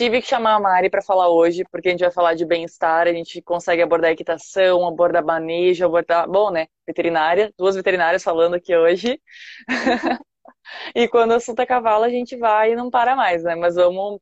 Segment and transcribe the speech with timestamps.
[0.00, 3.06] tive que chamar a Mari para falar hoje, porque a gente vai falar de bem-estar,
[3.06, 8.74] a gente consegue abordar equitação, abordar manejo, abordar, bom, né, veterinária, duas veterinárias falando aqui
[8.74, 9.20] hoje.
[10.94, 13.54] e quando o assunto é cavalo, a gente vai e não para mais, né?
[13.54, 14.18] Mas vamos,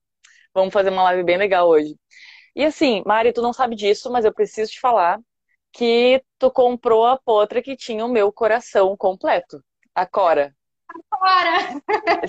[0.53, 1.95] vamos fazer uma live bem legal hoje.
[2.57, 5.21] E assim, Mari, tu não sabe disso, mas eu preciso te falar
[5.73, 9.63] que tu comprou a potra que tinha o meu coração completo.
[9.95, 10.58] A Cora.
[11.19, 11.83] Cora!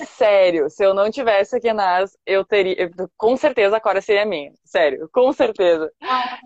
[0.06, 2.90] Sério, se eu não tivesse aqui nas, eu teria.
[3.16, 4.52] Com certeza a Cora seria minha.
[4.64, 5.92] Sério, com certeza.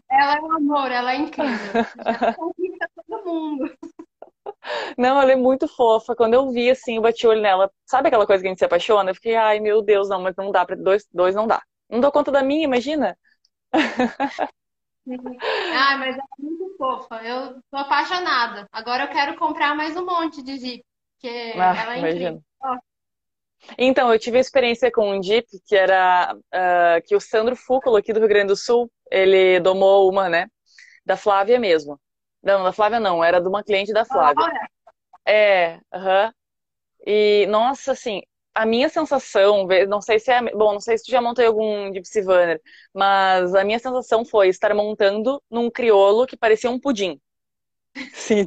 [0.09, 1.73] Ela é um amor, ela é incrível.
[2.05, 3.73] Ela conquista todo mundo.
[4.97, 6.15] Não, ela é muito fofa.
[6.15, 7.71] Quando eu vi assim, eu bati o olho nela.
[7.85, 9.11] Sabe aquela coisa que a gente se apaixona?
[9.11, 11.61] Eu fiquei, ai meu Deus, não, mas não dá para dois, dois não dá.
[11.89, 13.17] Não dou conta da minha, imagina.
[13.73, 17.21] Ai, mas é muito fofa.
[17.23, 18.67] Eu tô apaixonada.
[18.71, 20.83] Agora eu quero comprar mais um monte de Jeep,
[21.23, 22.43] porque ah, ela é incrível.
[23.77, 27.95] Então, eu tive a experiência com um Jeep que era uh, que o Sandro Fúculo,
[27.95, 30.47] aqui do Rio Grande do Sul, ele domou uma, né?
[31.05, 31.97] Da Flávia mesmo.
[32.43, 34.45] Não, da Flávia não, era de uma cliente da Flávia.
[35.25, 36.25] É, aham.
[36.25, 36.33] Uh -huh.
[37.05, 38.21] E, nossa, assim,
[38.53, 40.41] a minha sensação, não sei se é.
[40.51, 42.61] Bom, não sei se tu já montou algum Gypsy Vanner,
[42.93, 47.19] mas a minha sensação foi estar montando num criolo que parecia um pudim.
[48.13, 48.43] Sim.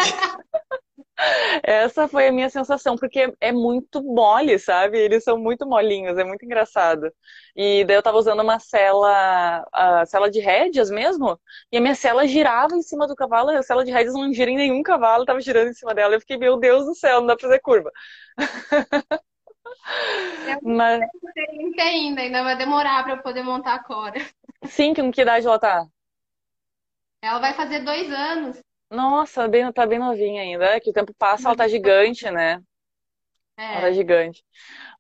[1.63, 4.99] Essa foi a minha sensação, porque é muito mole, sabe?
[4.99, 7.11] Eles são muito molinhos, é muito engraçado.
[7.55, 11.41] E daí eu tava usando uma cela, a cela de rédeas mesmo,
[11.73, 14.51] e a minha cela girava em cima do cavalo, a cela de rédeas não gira
[14.51, 16.15] em nenhum cavalo, tava girando em cima dela.
[16.15, 17.91] Eu fiquei, meu Deus do céu, não dá pra fazer curva.
[20.63, 21.01] Mas...
[21.01, 24.21] Não ainda, ainda vai demorar para eu poder montar a Cora.
[24.65, 25.87] Sim, com que idade ela tá?
[27.23, 28.61] Ela vai fazer dois anos.
[28.91, 30.65] Nossa, bem, tá bem novinha ainda.
[30.67, 32.61] É que o tempo passa, ela tá gigante, né?
[33.59, 33.73] É.
[33.73, 34.45] Ela tá gigante.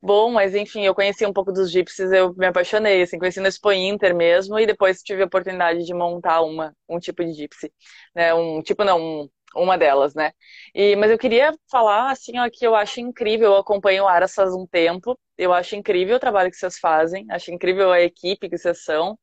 [0.02, 3.46] Bom, mas enfim, eu conheci um pouco dos gypsies, eu me apaixonei, assim, conheci no
[3.48, 7.72] Expo Inter mesmo, e depois tive a oportunidade de montar uma, um tipo de gypsy,
[8.14, 8.34] né?
[8.34, 10.32] Um tipo não, um, uma delas, né?
[10.74, 14.34] E, mas eu queria falar, assim, ó, que eu acho incrível, eu acompanho o Aras
[14.34, 18.48] faz um tempo, eu acho incrível o trabalho que vocês fazem, acho incrível a equipe
[18.48, 19.18] que vocês são,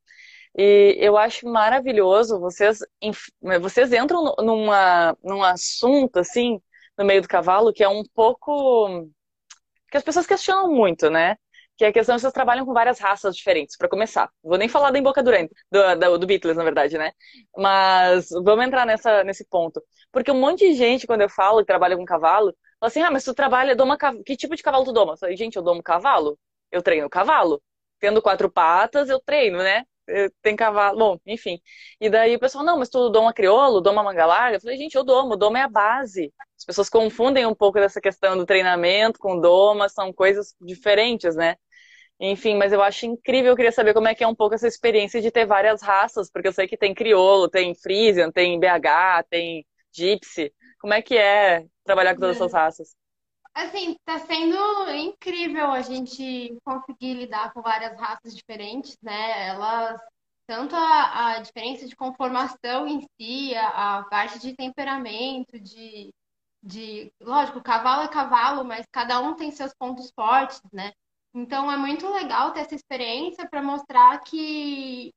[0.55, 2.79] e eu acho maravilhoso, vocês,
[3.61, 6.61] vocês entram numa, num assunto, assim,
[6.97, 9.07] no meio do cavalo, que é um pouco...
[9.91, 11.37] que as pessoas questionam muito, né?
[11.77, 14.29] que é a questão de vocês trabalham com várias raças diferentes, para começar.
[14.43, 17.11] Vou nem falar da embocadura do, do, do Beatles, na verdade, né?
[17.57, 19.81] Mas vamos entrar nessa, nesse ponto.
[20.11, 23.11] Porque um monte de gente, quando eu falo que trabalha com cavalo, fala assim, ah,
[23.11, 25.13] mas tu trabalha, doma, que tipo de cavalo tu doma?
[25.13, 26.37] Eu falei, gente, eu domo cavalo.
[26.71, 27.61] Eu treino cavalo.
[27.99, 29.83] Tendo quatro patas, eu treino, né?
[30.41, 31.59] Tem cavalo, bom, enfim.
[31.99, 34.57] E daí o pessoal, não, mas tu doma crioulo, doma manga larga?
[34.57, 36.33] Eu falei, gente, eu domo, doma é a base.
[36.57, 41.55] As pessoas confundem um pouco dessa questão do treinamento com doma, são coisas diferentes, né?
[42.19, 44.67] Enfim, mas eu acho incrível, eu queria saber como é que é um pouco essa
[44.67, 49.23] experiência de ter várias raças, porque eu sei que tem crioulo, tem Frisian, tem BH,
[49.29, 50.53] tem Gypsy.
[50.79, 52.95] Como é que é trabalhar com todas essas raças?
[53.53, 59.47] Assim, tá sendo incrível a gente conseguir lidar com várias raças diferentes, né?
[59.47, 60.01] Elas,
[60.47, 66.11] tanto a, a diferença de conformação em si, a, a parte de temperamento, de,
[66.63, 67.11] de.
[67.21, 70.91] Lógico, cavalo é cavalo, mas cada um tem seus pontos fortes, né?
[71.33, 75.11] Então é muito legal ter essa experiência para mostrar que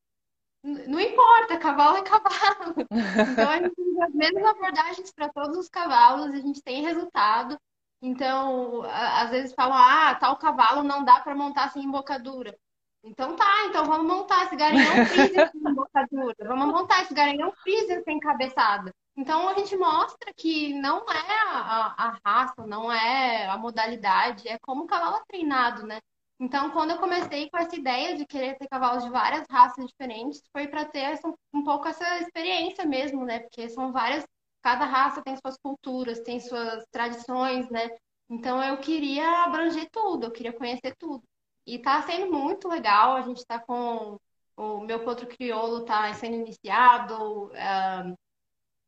[0.63, 2.75] não importa, cavalo é cavalo.
[3.33, 7.57] Então a gente tem as mesmas abordagens para todos os cavalos, a gente tem resultado.
[8.03, 12.57] Então, às vezes falam, ah, tal cavalo não dá para montar sem embocadura.
[13.03, 16.35] Então tá, então vamos montar esse garanhão freezer sem embocadura.
[16.41, 18.93] Vamos montar esse garanhão freezer sem cabeçada.
[19.17, 24.59] Então a gente mostra que não é a, a, raça, não é a modalidade, é
[24.59, 26.01] como o cavalo é treinado, né?
[26.39, 30.43] Então, quando eu comecei com essa ideia de querer ter cavalos de várias raças diferentes,
[30.53, 33.39] foi para ter essa, um pouco essa experiência mesmo, né?
[33.39, 34.23] Porque são várias,
[34.66, 37.88] cada raça tem suas culturas, tem suas tradições, né?
[38.28, 41.22] Então, eu queria abranger tudo, eu queria conhecer tudo.
[41.65, 44.19] E tá sendo muito legal, a gente tá com
[44.56, 48.17] o meu potro crioulo tá sendo iniciado, uh,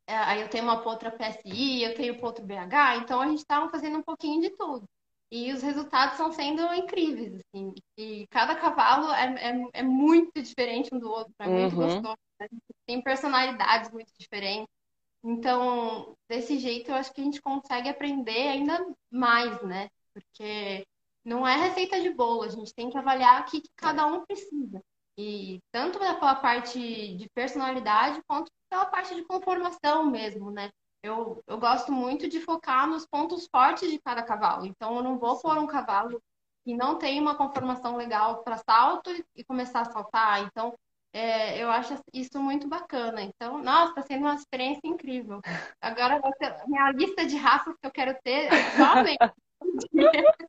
[0.05, 3.69] é, aí eu tenho uma potra PSI, eu tenho potro BH, então a gente está
[3.69, 4.85] fazendo um pouquinho de tudo.
[5.31, 7.73] E os resultados estão sendo incríveis, assim.
[7.97, 11.85] E cada cavalo é, é, é muito diferente um do outro, é muito uhum.
[11.85, 12.19] gostoso.
[12.41, 12.49] Né?
[12.85, 14.78] Tem personalidades muito diferentes.
[15.23, 19.89] Então, desse jeito, eu acho que a gente consegue aprender ainda mais, né?
[20.13, 20.87] Porque
[21.25, 24.25] não é receita de bolo, a gente tem que avaliar o que, que cada um
[24.25, 24.81] precisa.
[25.17, 30.71] E tanto pela parte de personalidade, quanto pela parte de conformação mesmo, né?
[31.03, 34.67] Eu, eu gosto muito de focar nos pontos fortes de cada cavalo.
[34.67, 36.23] Então, eu não vou pôr um cavalo
[36.65, 40.43] que não tem uma conformação legal para salto e começar a saltar.
[40.45, 40.75] Então,
[41.13, 43.23] é, eu acho isso muito bacana.
[43.23, 45.41] Então, nossa, está sendo uma experiência incrível.
[45.81, 46.21] Agora,
[46.67, 49.19] minha lista de raças que eu quero ter é somente.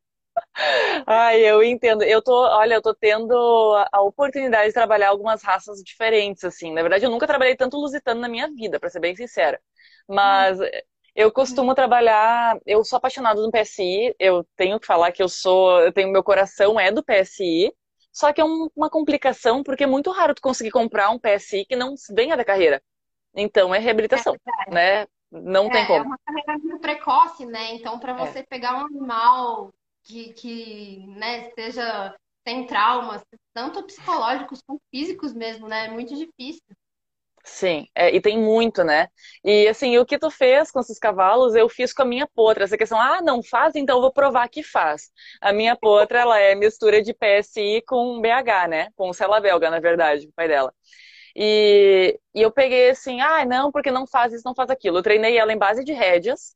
[1.07, 2.03] Ai, eu entendo.
[2.03, 3.33] Eu tô, olha, eu tô tendo
[3.91, 6.73] a oportunidade de trabalhar algumas raças diferentes, assim.
[6.73, 9.59] Na verdade, eu nunca trabalhei tanto lusitano na minha vida, para ser bem sincera.
[10.07, 10.59] Mas
[11.15, 15.79] eu costumo trabalhar, eu sou apaixonada no PSI, eu tenho que falar que eu sou,
[15.81, 17.73] eu tenho meu coração é do PSI,
[18.11, 21.65] só que é um, uma complicação porque é muito raro tu conseguir comprar um PSI
[21.65, 22.81] que não venha da carreira.
[23.33, 24.35] Então é reabilitação,
[24.67, 25.07] é né?
[25.31, 25.99] Não é, tem como.
[25.99, 27.75] É uma carreira muito precoce, né?
[27.75, 28.15] Então para é.
[28.15, 28.43] você é.
[28.43, 29.71] pegar um animal
[30.03, 32.15] que, que né, seja
[32.47, 33.21] sem traumas,
[33.53, 35.85] tanto psicológicos quanto físicos mesmo, né?
[35.85, 36.63] É muito difícil.
[37.45, 39.07] Sim, é, e tem muito, né?
[39.43, 42.63] E assim, o que tu fez com esses cavalos, eu fiz com a minha potra.
[42.65, 45.09] Essa questão, ah, não faz, então eu vou provar que faz.
[45.41, 48.89] A minha potra, ela é mistura de PSI com BH, né?
[48.95, 50.73] Com cela belga, na verdade, o pai dela.
[51.35, 54.99] E, e eu peguei assim, ah, não, porque não faz isso, não faz aquilo.
[54.99, 56.55] Eu treinei ela em base de rédeas,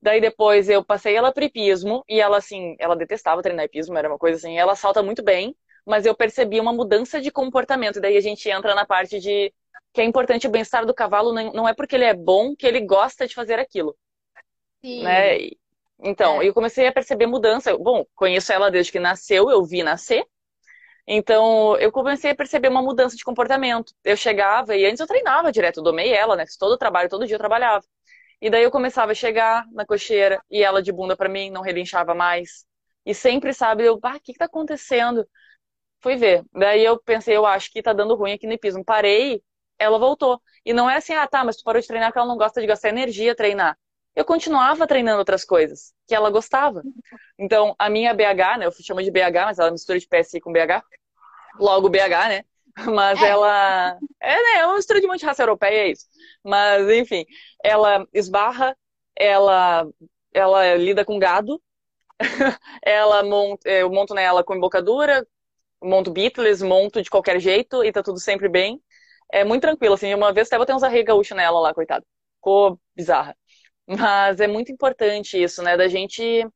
[0.00, 4.08] Daí depois eu passei ela para hipismo e ela assim, ela detestava treinar hipismo, era
[4.08, 8.00] uma coisa assim, ela salta muito bem, mas eu percebi uma mudança de comportamento.
[8.00, 9.52] Daí a gente entra na parte de
[9.92, 12.80] que é importante o bem-estar do cavalo, não é porque ele é bom que ele
[12.80, 13.96] gosta de fazer aquilo.
[14.84, 15.02] Sim.
[15.02, 15.50] Né?
[16.00, 16.48] Então, é.
[16.48, 17.76] eu comecei a perceber mudança.
[17.76, 20.24] Bom, conheço ela desde que nasceu, eu vi nascer.
[21.06, 23.94] Então, eu comecei a perceber uma mudança de comportamento.
[24.04, 26.44] Eu chegava e antes eu treinava direto, eu domei ela, né?
[26.58, 27.84] Todo o trabalho, todo dia eu trabalhava.
[28.40, 31.62] E daí eu começava a chegar na cocheira e ela de bunda para mim, não
[31.62, 32.66] relinchava mais.
[33.06, 35.26] E sempre, sabe, eu, ah, o que que tá acontecendo?
[36.00, 36.44] Fui ver.
[36.52, 38.84] Daí eu pensei, eu acho que tá dando ruim aqui no hipismo.
[38.84, 39.42] Parei,
[39.78, 40.40] ela voltou.
[40.64, 42.60] E não é assim, ah, tá, mas tu parou de treinar porque ela não gosta
[42.60, 43.76] de gastar energia treinar.
[44.14, 46.82] Eu continuava treinando outras coisas que ela gostava.
[47.38, 50.52] Então, a minha BH, né, eu chamo de BH, mas ela mistura de PSI com
[50.52, 50.82] BH.
[51.58, 52.44] Logo BH, né?
[52.94, 53.28] Mas é.
[53.28, 53.98] ela.
[54.20, 54.60] É, né?
[54.60, 56.06] É uma mistura de um monte de raça europeia, é isso.
[56.44, 57.24] Mas, enfim,
[57.62, 58.76] ela esbarra,
[59.16, 59.84] ela,
[60.32, 61.60] ela lida com gado,
[62.84, 65.26] ela monta, eu monto nela com embocadura,
[65.82, 68.80] monto Beatles, monto de qualquer jeito e tá tudo sempre bem.
[69.32, 70.14] É muito tranquilo, assim.
[70.14, 72.04] Uma vez até botei uns arreio gaúcho nela lá, coitada.
[72.36, 73.36] Ficou bizarra.
[73.86, 75.76] Mas é muito importante isso, né?
[75.76, 76.46] Da gente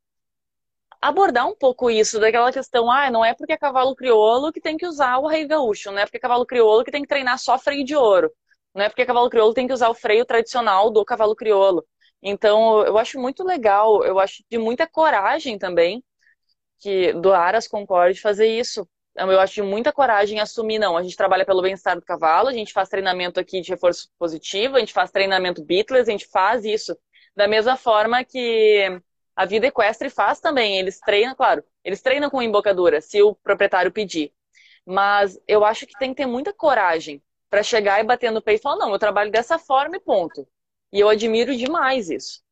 [1.01, 4.77] abordar um pouco isso, daquela questão, ah, não é porque é cavalo crioulo que tem
[4.77, 7.39] que usar o arreio gaúcho, não é porque é cavalo crioulo que tem que treinar
[7.39, 8.31] só freio de ouro,
[8.75, 11.85] não é porque é cavalo crioulo tem que usar o freio tradicional do cavalo crioulo.
[12.23, 16.05] Então, eu acho muito legal, eu acho de muita coragem também
[16.81, 18.89] que do Aras Concorde fazer isso.
[19.15, 22.53] Eu acho de muita coragem assumir, não, a gente trabalha pelo bem-estar do cavalo, a
[22.53, 26.65] gente faz treinamento aqui de reforço positivo, a gente faz treinamento Beatles, a gente faz
[26.65, 26.97] isso.
[27.37, 29.01] Da mesma forma que
[29.37, 30.79] a vida equestre faz também.
[30.79, 34.33] Eles treinam, claro, eles treinam com embocadura, se o proprietário pedir.
[34.87, 38.61] Mas eu acho que tem que ter muita coragem para chegar e bater no peito
[38.61, 40.47] e falar: não, eu trabalho dessa forma e ponto.
[40.93, 42.43] E eu admiro demais isso.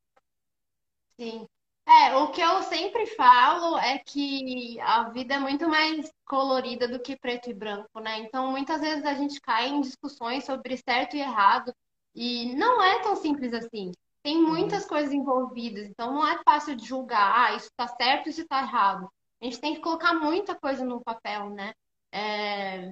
[1.19, 1.47] Sim.
[1.91, 7.01] É, o que eu sempre falo é que a vida é muito mais colorida do
[7.01, 8.19] que preto e branco, né?
[8.19, 11.73] Então, muitas vezes a gente cai em discussões sobre certo e errado,
[12.15, 13.91] e não é tão simples assim.
[14.23, 14.47] Tem uhum.
[14.47, 18.61] muitas coisas envolvidas, então não é fácil de julgar, ah, isso está certo, isso está
[18.61, 19.09] errado.
[19.41, 21.73] A gente tem que colocar muita coisa no papel, né?
[22.13, 22.91] É...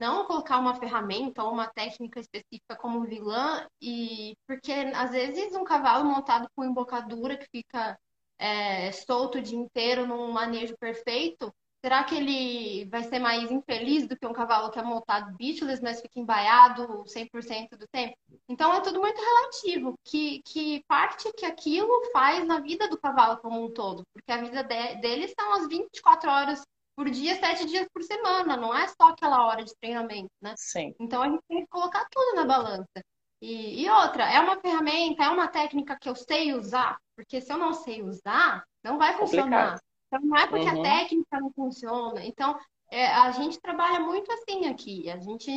[0.00, 5.64] Não colocar uma ferramenta ou uma técnica específica como vilã, e porque às vezes um
[5.64, 7.96] cavalo montado com embocadura que fica
[8.42, 11.52] é, solto o dia inteiro num manejo perfeito,
[11.84, 15.82] Será que ele vai ser mais infeliz do que um cavalo que é montado beachless,
[15.82, 18.16] mas fica embaiado 100% do tempo?
[18.48, 19.98] Então é tudo muito relativo.
[20.04, 24.04] Que, que parte que aquilo faz na vida do cavalo como um todo?
[24.12, 26.62] Porque a vida de, dele são as 24 horas
[26.94, 30.54] por dia, 7 dias por semana, não é só aquela hora de treinamento, né?
[30.56, 30.94] Sim.
[31.00, 33.02] Então a gente tem que colocar tudo na balança.
[33.42, 37.52] E, e outra, é uma ferramenta, é uma técnica que eu sei usar, porque se
[37.52, 39.72] eu não sei usar, não vai funcionar.
[39.72, 39.80] Complicado.
[40.06, 40.80] Então, não é porque uhum.
[40.80, 42.24] a técnica não funciona.
[42.24, 42.56] Então,
[42.88, 45.10] é, a gente trabalha muito assim aqui.
[45.10, 45.50] A gente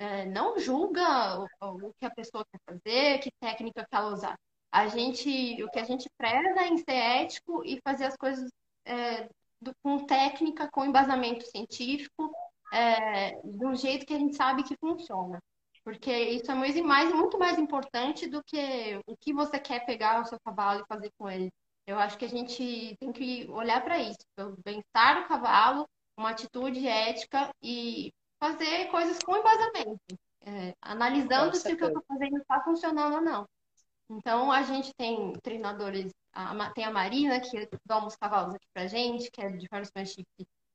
[0.00, 4.36] é, não julga o, o, que a pessoa quer fazer, que técnica que ela usar.
[4.72, 8.50] A gente, o que a gente preza é em ser ético e fazer as coisas
[8.84, 9.28] é,
[9.60, 12.32] do, com técnica, com embasamento científico,
[12.72, 15.38] é, um jeito que a gente sabe que funciona.
[15.84, 20.20] Porque isso é muito mais, muito mais importante do que o que você quer pegar
[20.20, 21.50] o seu cavalo e fazer com ele.
[21.86, 26.30] Eu acho que a gente tem que olhar para isso, o bem-estar do cavalo, uma
[26.30, 30.00] atitude ética e fazer coisas com embasamento,
[30.42, 33.46] é, analisando se o que eu estou fazendo está funcionando ou não.
[34.10, 38.86] Então, a gente tem treinadores, a, tem a Marina, que dá os cavalos aqui pra
[38.86, 40.26] gente, que é de horsemanship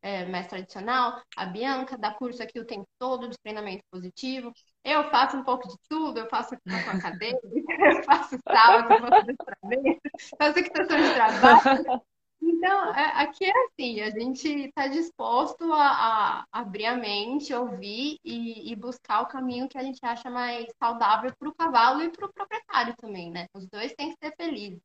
[0.01, 4.53] é, mais tradicional, a Bianca dá curso aqui o tempo todo de treinamento positivo.
[4.87, 9.15] Eu faço um pouco de tudo, eu faço a cadeira, eu faço sábado, eu faço
[9.15, 10.01] adestramento,
[10.39, 12.01] faço equitação de trabalho.
[12.41, 18.17] Então, é, aqui é assim, a gente está disposto a, a, abrir a mente, ouvir
[18.23, 22.09] e, e, buscar o caminho que a gente acha mais saudável para o cavalo e
[22.09, 23.47] para o proprietário também, né?
[23.53, 24.79] Os dois têm que ser felizes.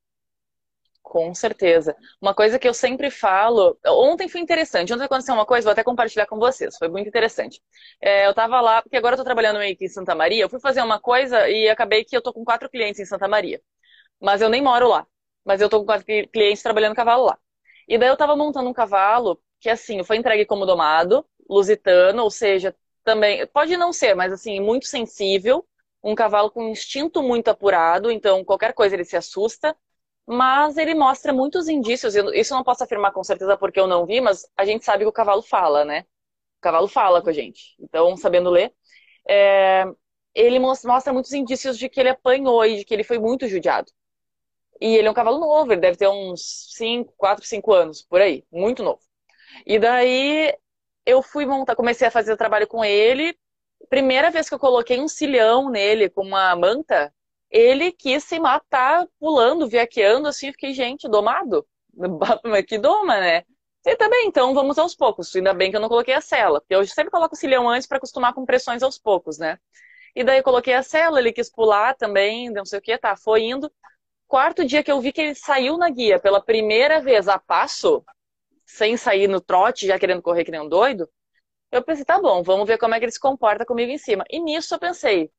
[1.02, 1.96] Com certeza.
[2.20, 3.78] Uma coisa que eu sempre falo.
[3.86, 4.92] Ontem foi interessante.
[4.94, 6.76] Ontem aconteceu uma coisa, vou até compartilhar com vocês.
[6.78, 7.60] Foi muito interessante.
[8.00, 10.42] É, eu tava lá, porque agora eu tô trabalhando meio que em Santa Maria.
[10.42, 13.28] Eu fui fazer uma coisa e acabei que eu tô com quatro clientes em Santa
[13.28, 13.60] Maria.
[14.20, 15.06] Mas eu nem moro lá.
[15.44, 17.38] Mas eu tô com quatro clientes trabalhando cavalo lá.
[17.88, 22.30] E daí eu tava montando um cavalo que, assim, foi entregue como domado, lusitano, ou
[22.30, 23.46] seja, também.
[23.48, 25.66] Pode não ser, mas assim, muito sensível.
[26.02, 29.76] Um cavalo com instinto muito apurado, então qualquer coisa ele se assusta
[30.26, 34.06] mas ele mostra muitos indícios, isso eu não posso afirmar com certeza porque eu não
[34.06, 36.02] vi, mas a gente sabe que o cavalo fala, né?
[36.58, 37.74] O cavalo fala com a gente.
[37.80, 38.72] Então, sabendo ler,
[39.28, 39.84] é...
[40.34, 43.90] ele mostra muitos indícios de que ele apanhou e de que ele foi muito judiado.
[44.80, 48.20] E ele é um cavalo novo, ele deve ter uns 5, 4, 5 anos, por
[48.20, 49.00] aí, muito novo.
[49.66, 50.54] E daí
[51.06, 53.36] eu fui montar, comecei a fazer o trabalho com ele.
[53.88, 57.12] Primeira vez que eu coloquei um cilhão nele com uma manta,
[57.52, 61.66] ele quis se matar pulando, viaqueando, assim, fiquei, gente, domado?
[62.66, 63.44] Que doma, né?
[63.84, 65.34] E também, então vamos aos poucos.
[65.36, 67.86] Ainda bem que eu não coloquei a cela, porque eu sempre coloco o cilhão antes
[67.86, 69.58] para acostumar com pressões aos poucos, né?
[70.14, 73.16] E daí eu coloquei a cela, ele quis pular também, não sei o que, tá,
[73.16, 73.70] foi indo.
[74.28, 78.04] Quarto dia que eu vi que ele saiu na guia pela primeira vez a passo,
[78.66, 81.08] sem sair no trote, já querendo correr que nem um doido,
[81.70, 84.24] eu pensei, tá bom, vamos ver como é que ele se comporta comigo em cima.
[84.30, 85.30] E nisso eu pensei,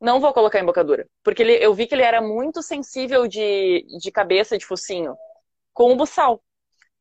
[0.00, 1.06] não vou colocar embocadura.
[1.22, 5.16] Porque ele, eu vi que ele era muito sensível de, de cabeça, de focinho,
[5.72, 6.42] com o buçal.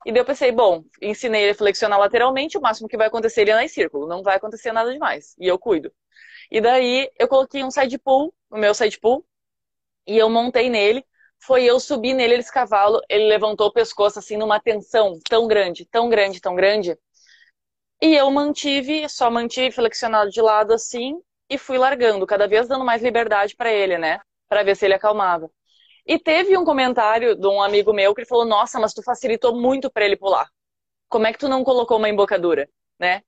[0.05, 3.41] E daí eu pensei, bom, ensinei ele a flexionar lateralmente, o máximo que vai acontecer
[3.41, 5.35] ele é em círculo, não vai acontecer nada demais.
[5.39, 5.91] E eu cuido.
[6.51, 9.25] E daí eu coloquei um side pull, o meu side pull,
[10.07, 11.03] e eu montei nele.
[11.39, 15.85] Foi eu subir nele, esse cavalo, ele levantou o pescoço assim numa tensão tão grande,
[15.85, 16.97] tão grande, tão grande.
[18.01, 22.85] E eu mantive, só mantive flexionado de lado assim, e fui largando, cada vez dando
[22.85, 24.19] mais liberdade para ele, né?
[24.47, 25.49] Para ver se ele acalmava.
[26.05, 29.55] E teve um comentário de um amigo meu que ele falou: Nossa, mas tu facilitou
[29.55, 30.47] muito para ele pular.
[31.09, 33.21] Como é que tu não colocou uma embocadura, né?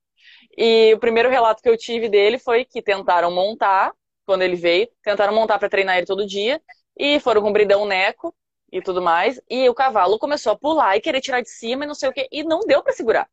[0.58, 3.94] E o primeiro relato que eu tive dele foi que tentaram montar,
[4.26, 6.62] quando ele veio, tentaram montar para treinar ele todo dia,
[6.98, 8.36] e foram com bridão neco
[8.72, 11.88] e tudo mais, e o cavalo começou a pular e querer tirar de cima e
[11.88, 13.30] não sei o que, e não deu para segurar.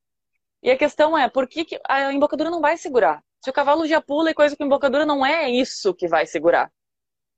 [0.62, 3.22] E a questão é, por que, que a embocadura não vai segurar?
[3.44, 6.72] Se o cavalo já pula e coisa com embocadura, não é isso que vai segurar.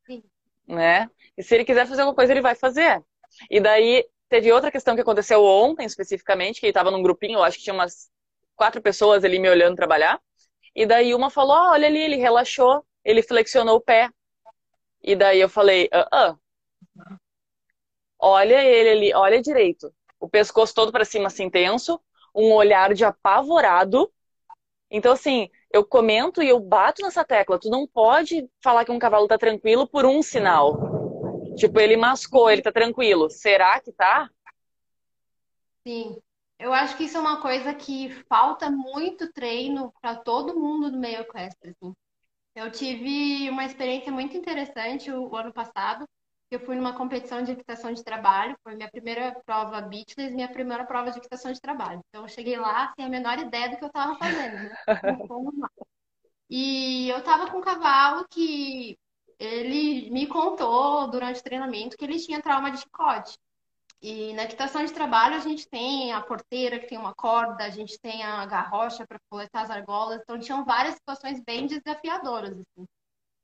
[0.06, 0.22] Sim.
[0.64, 1.10] Né?
[1.36, 3.02] E se ele quiser fazer alguma coisa, ele vai fazer.
[3.50, 7.42] E daí, teve outra questão que aconteceu ontem, especificamente, que ele estava num grupinho, eu
[7.42, 8.08] acho que tinha umas
[8.54, 10.20] quatro pessoas ali me olhando trabalhar.
[10.76, 14.08] E daí uma falou, oh, olha ali, ele relaxou, ele flexionou o pé.
[15.02, 16.36] E daí eu falei, ah, ah.
[18.16, 19.92] olha ele ali, olha direito.
[20.20, 22.00] O pescoço todo para cima assim tenso,
[22.32, 24.08] um olhar de apavorado.
[24.88, 27.58] Então, assim, eu comento e eu bato nessa tecla.
[27.58, 30.78] Tu não pode falar que um cavalo tá tranquilo por um sinal.
[31.56, 33.30] Tipo, ele mascou, ele tá tranquilo.
[33.30, 34.30] Será que tá?
[35.86, 36.16] Sim.
[36.58, 40.98] Eu acho que isso é uma coisa que falta muito treino para todo mundo do
[40.98, 41.70] meio equestre.
[41.70, 41.92] Assim.
[42.54, 46.06] Eu tive uma experiência muito interessante o, o ano passado.
[46.50, 50.84] Eu fui numa competição de equitação de trabalho, foi minha primeira prova beachless, minha primeira
[50.84, 52.00] prova de equitação de trabalho.
[52.08, 54.76] Então eu cheguei lá sem a menor ideia do que eu estava fazendo, né?
[56.48, 58.96] E eu estava com um cavalo que
[59.38, 63.36] ele me contou durante o treinamento que ele tinha trauma de chicote.
[64.00, 67.70] E na equitação de trabalho a gente tem a porteira que tem uma corda, a
[67.70, 72.86] gente tem a garrocha para coletar as argolas, então tinham várias situações bem desafiadoras assim.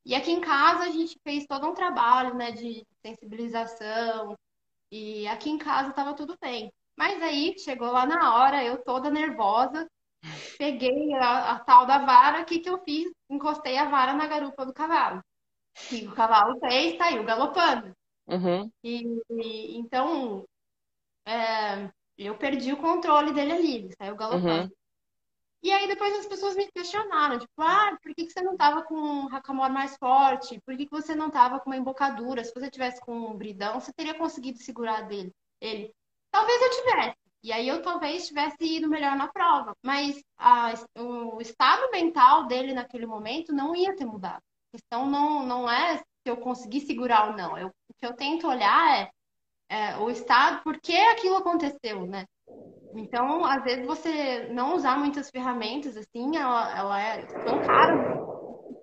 [0.05, 4.37] E aqui em casa a gente fez todo um trabalho, né, de sensibilização.
[4.91, 6.73] E aqui em casa estava tudo bem.
[6.97, 9.89] Mas aí chegou lá na hora, eu toda nervosa,
[10.59, 13.11] peguei a, a tal da vara, o que, que eu fiz?
[13.31, 15.23] Encostei a vara na garupa do cavalo.
[15.91, 17.95] E o cavalo fez, saiu galopando.
[18.27, 18.71] Uhum.
[18.85, 20.45] E, e, então
[21.27, 24.65] é, eu perdi o controle dele ali, ele saiu galopando.
[24.65, 24.71] Uhum.
[25.63, 28.83] E aí depois as pessoas me questionaram, tipo, ah, por que, que você não tava
[28.83, 30.61] com um racamor mais forte?
[30.67, 32.43] Por que, que você não tava com uma embocadura?
[32.43, 35.33] Se você tivesse com um bridão, você teria conseguido segurar dele.
[35.61, 35.95] Ele,
[36.33, 37.17] talvez eu tivesse.
[37.45, 39.77] E aí eu talvez tivesse ido melhor na prova.
[39.85, 44.43] Mas a, o estado mental dele naquele momento não ia ter mudado.
[44.73, 47.57] A questão não, não é se eu conseguir segurar ou não.
[47.57, 49.11] Eu, o que eu tento olhar é,
[49.69, 52.27] é o estado, por que aquilo aconteceu, né?
[52.95, 57.97] Então, às vezes, você não usar muitas ferramentas, assim, ela, ela é tão cara,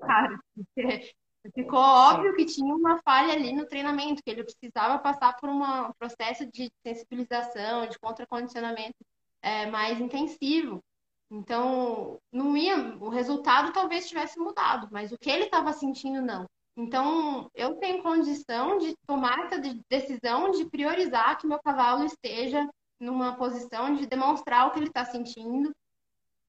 [0.01, 0.39] cara,
[0.74, 1.13] porque
[1.54, 5.89] ficou óbvio que tinha uma falha ali no treinamento, que ele precisava passar por uma,
[5.89, 8.98] um processo de sensibilização, de contracondicionamento
[9.42, 10.84] é, mais intensivo.
[11.32, 16.46] Então, não ia, o resultado talvez tivesse mudado, mas o que ele estava sentindo não.
[16.75, 22.68] Então, eu tenho condição de tomar essa decisão de priorizar que meu cavalo esteja
[23.00, 25.74] numa posição de demonstrar o que ele está sentindo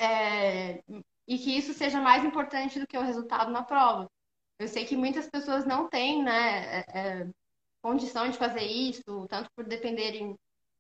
[0.01, 0.83] é,
[1.27, 4.11] e que isso seja mais importante do que o resultado na prova.
[4.59, 7.31] Eu sei que muitas pessoas não têm né, é, é
[7.83, 10.37] condição de fazer isso, tanto por dependerem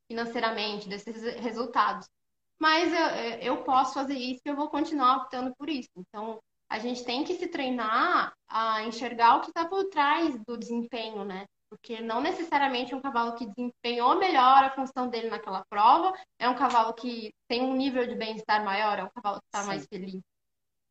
[0.07, 2.09] financeiramente desses resultados.
[2.59, 5.89] Mas eu, eu posso fazer isso e eu vou continuar optando por isso.
[5.97, 10.59] Então, a gente tem que se treinar a enxergar o que está por trás do
[10.59, 11.47] desempenho, né?
[11.71, 16.57] Porque não necessariamente um cavalo que desempenhou melhor a função dele naquela prova é um
[16.57, 20.21] cavalo que tem um nível de bem-estar maior, é um cavalo que está mais feliz.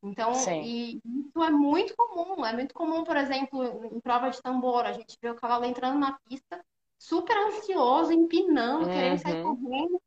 [0.01, 0.31] Então,
[0.63, 2.45] e isso é muito comum.
[2.45, 5.99] É muito comum, por exemplo, em prova de tambor, a gente vê o cavalo entrando
[5.99, 6.63] na pista
[6.97, 8.93] super ansioso, empinando, uhum.
[8.93, 9.55] querendo sair uhum.
[9.57, 10.01] correndo,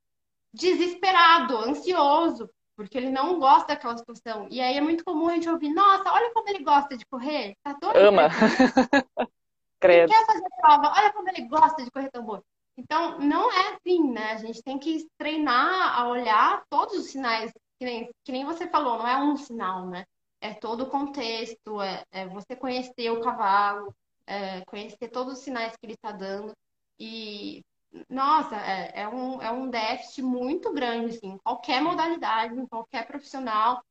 [0.53, 4.47] desesperado, ansioso, porque ele não gosta daquela situação.
[4.51, 7.55] E aí é muito comum a gente ouvir, nossa, olha como ele gosta de correr.
[7.63, 8.29] Tá todo Ama.
[9.83, 10.13] Credo.
[10.13, 12.41] Ele quer fazer prova, olha como ele gosta de correr tambor.
[12.77, 14.33] Então, não é assim, né?
[14.33, 18.69] A gente tem que treinar a olhar todos os sinais, que nem, que nem você
[18.69, 20.05] falou, não é um sinal, né?
[20.41, 23.93] É todo o contexto, é, é você conhecer o cavalo,
[24.25, 26.53] é conhecer todos os sinais que ele está dando.
[26.99, 27.65] E,
[28.09, 33.83] nossa, é, é, um, é um déficit muito grande, assim, qualquer modalidade, em qualquer profissional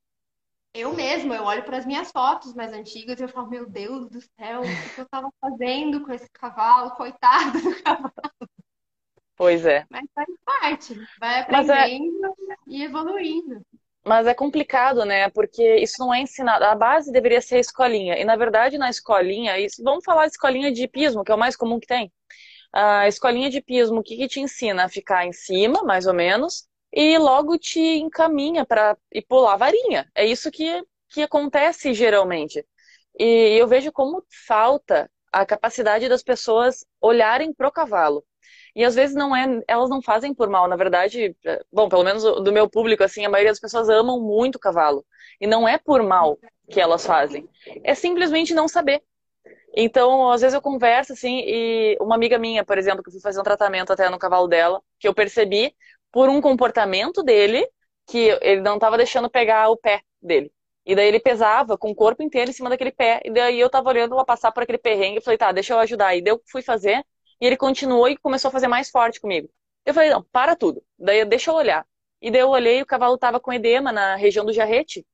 [0.74, 4.10] eu mesma, eu olho para as minhas fotos mais antigas e eu falo, meu Deus
[4.10, 6.92] do céu, o que eu estava fazendo com esse cavalo?
[6.92, 8.14] Coitado do cavalo.
[9.36, 9.86] Pois é.
[9.90, 12.56] Mas faz parte, vai é aprendendo é...
[12.68, 13.62] e evoluindo.
[14.06, 15.30] Mas é complicado, né?
[15.30, 16.64] Porque isso não é ensinado.
[16.66, 18.18] A base deveria ser a escolinha.
[18.18, 19.84] E, na verdade, na escolinha, isso...
[19.84, 22.12] vamos falar de escolinha de pismo, que é o mais comum que tem.
[22.74, 24.86] A escolinha de pismo, o que, que te ensina?
[24.86, 29.58] A ficar em cima, mais ou menos, e logo te encaminha para ir pular a
[29.58, 30.10] varinha.
[30.14, 32.66] É isso que, que acontece geralmente.
[33.18, 38.24] E eu vejo como falta a capacidade das pessoas olharem pro cavalo.
[38.76, 41.36] E às vezes não é, elas não fazem por mal, na verdade,
[41.72, 45.06] bom, pelo menos do meu público assim, a maioria das pessoas amam muito o cavalo.
[45.40, 46.38] E não é por mal
[46.70, 47.48] que elas fazem.
[47.84, 49.02] É simplesmente não saber.
[49.76, 53.22] Então, às vezes eu converso assim, e uma amiga minha, por exemplo, que eu fui
[53.22, 55.74] fazer um tratamento até no cavalo dela, que eu percebi
[56.12, 57.68] por um comportamento dele
[58.08, 60.52] que ele não estava deixando pegar o pé dele.
[60.86, 63.22] E daí ele pesava com o corpo inteiro em cima daquele pé.
[63.24, 65.80] E daí eu tava olhando ela passar por aquele perrengue e falei, tá, deixa eu
[65.80, 66.16] ajudar.
[66.16, 67.06] E daí eu fui fazer.
[67.40, 69.50] E ele continuou e começou a fazer mais forte comigo.
[69.86, 70.84] Eu falei, não, para tudo.
[70.98, 71.86] Daí deixa eu olhar.
[72.22, 75.06] E daí eu olhei e o cavalo tava com edema na região do jarrete.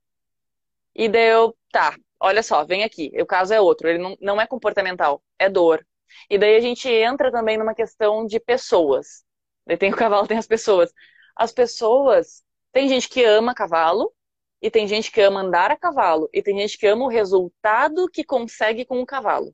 [0.95, 3.11] E daí eu, tá, olha só, vem aqui.
[3.21, 3.87] O caso é outro.
[3.87, 5.85] Ele não, não é comportamental, é dor.
[6.29, 9.23] E daí a gente entra também numa questão de pessoas.
[9.67, 10.93] Daí tem o cavalo, tem as pessoas.
[11.35, 14.13] As pessoas, tem gente que ama cavalo,
[14.61, 18.07] e tem gente que ama andar a cavalo, e tem gente que ama o resultado
[18.09, 19.53] que consegue com o cavalo.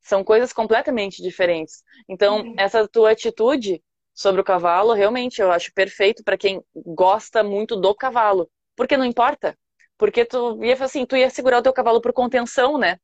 [0.00, 1.82] São coisas completamente diferentes.
[2.08, 2.54] Então, uhum.
[2.56, 3.82] essa tua atitude
[4.14, 8.48] sobre o cavalo, realmente, eu acho perfeito para quem gosta muito do cavalo.
[8.76, 9.58] Porque não importa.
[9.98, 12.98] Porque tu ia assim, tu ia segurar o teu cavalo por contenção, né?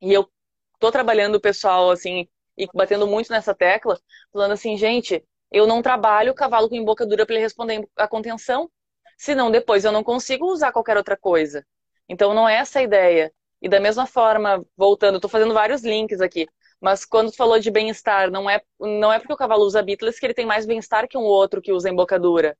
[0.00, 0.30] E eu
[0.78, 3.98] tô trabalhando o pessoal, assim, e batendo muito nessa tecla,
[4.32, 8.70] falando assim, gente, eu não trabalho o cavalo com embocadura para ele responder a contenção,
[9.16, 11.64] senão depois eu não consigo usar qualquer outra coisa.
[12.08, 13.32] Então não é essa a ideia.
[13.60, 16.46] E da mesma forma, voltando, estou fazendo vários links aqui,
[16.80, 20.20] mas quando tu falou de bem-estar, não é, não é porque o cavalo usa bitless
[20.20, 22.56] que ele tem mais bem-estar que um outro que usa embocadura.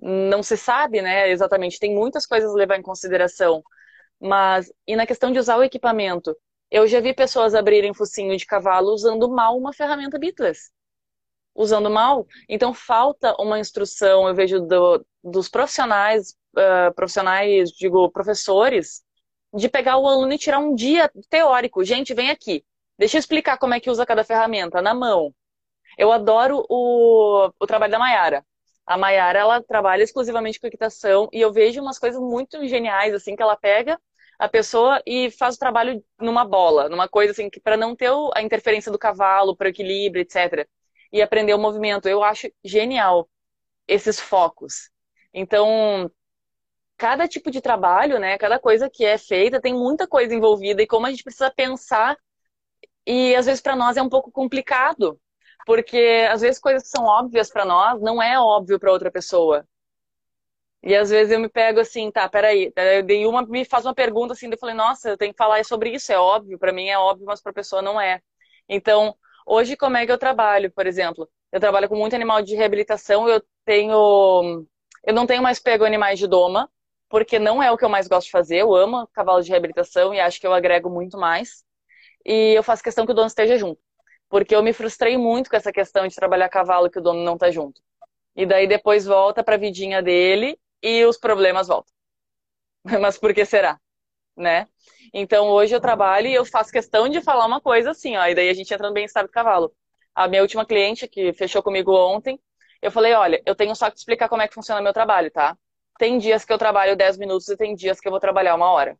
[0.00, 1.78] Não se sabe, né, exatamente.
[1.78, 3.62] Tem muitas coisas a levar em consideração.
[4.20, 6.36] Mas, e na questão de usar o equipamento,
[6.70, 10.70] eu já vi pessoas abrirem focinho de cavalo usando mal uma ferramenta bitless
[11.54, 12.26] usando mal.
[12.48, 19.02] Então falta uma instrução, eu vejo do, dos profissionais, uh, profissionais, digo, professores,
[19.54, 21.84] de pegar o aluno e tirar um dia teórico.
[21.84, 22.64] Gente, vem aqui.
[22.98, 25.34] Deixa eu explicar como é que usa cada ferramenta, na mão.
[25.98, 28.44] Eu adoro o, o trabalho da Mayara.
[28.86, 33.36] A Mayara, ela trabalha exclusivamente com equitação e eu vejo umas coisas muito geniais, assim,
[33.36, 34.00] que ela pega
[34.38, 38.10] a pessoa e faz o trabalho numa bola, numa coisa assim, que para não ter
[38.34, 40.66] a interferência do cavalo, para equilíbrio, etc
[41.12, 42.08] e aprender o movimento.
[42.08, 43.28] Eu acho genial
[43.88, 44.90] esses focos.
[45.34, 46.10] Então,
[46.98, 50.86] cada tipo de trabalho, né, cada coisa que é feita tem muita coisa envolvida e
[50.86, 52.16] como a gente precisa pensar
[53.06, 55.20] E às vezes para nós é um pouco complicado,
[55.66, 59.66] porque às vezes coisas que são óbvias para nós não é óbvio para outra pessoa.
[60.82, 64.32] E às vezes eu me pego assim, tá, peraí, daí uma me faz uma pergunta
[64.32, 66.98] assim, eu falei, nossa, eu tenho que falar sobre isso, é óbvio, para mim é
[66.98, 68.20] óbvio, mas para a pessoa não é.
[68.68, 69.14] Então,
[69.50, 71.28] hoje como é que eu trabalho, por exemplo?
[71.52, 74.66] Eu trabalho com muito animal de reabilitação, eu tenho
[75.04, 76.70] eu não tenho mais pego animais de doma,
[77.08, 78.58] porque não é o que eu mais gosto de fazer.
[78.58, 81.64] Eu amo cavalo de reabilitação e acho que eu agrego muito mais.
[82.24, 83.80] E eu faço questão que o dono esteja junto.
[84.28, 87.38] Porque eu me frustrei muito com essa questão de trabalhar cavalo que o dono não
[87.38, 87.82] tá junto.
[88.36, 91.92] E daí depois volta pra vidinha dele e os problemas voltam.
[93.00, 93.80] Mas por que será?
[94.40, 94.66] Né?
[95.12, 98.34] Então hoje eu trabalho e eu faço questão de falar uma coisa assim, ó, e
[98.34, 99.70] daí a gente entra no bem-estar do cavalo.
[100.14, 102.40] A minha última cliente que fechou comigo ontem,
[102.80, 105.30] eu falei, olha, eu tenho só que te explicar como é que funciona meu trabalho,
[105.30, 105.56] tá?
[105.98, 108.70] Tem dias que eu trabalho 10 minutos e tem dias que eu vou trabalhar uma
[108.70, 108.98] hora.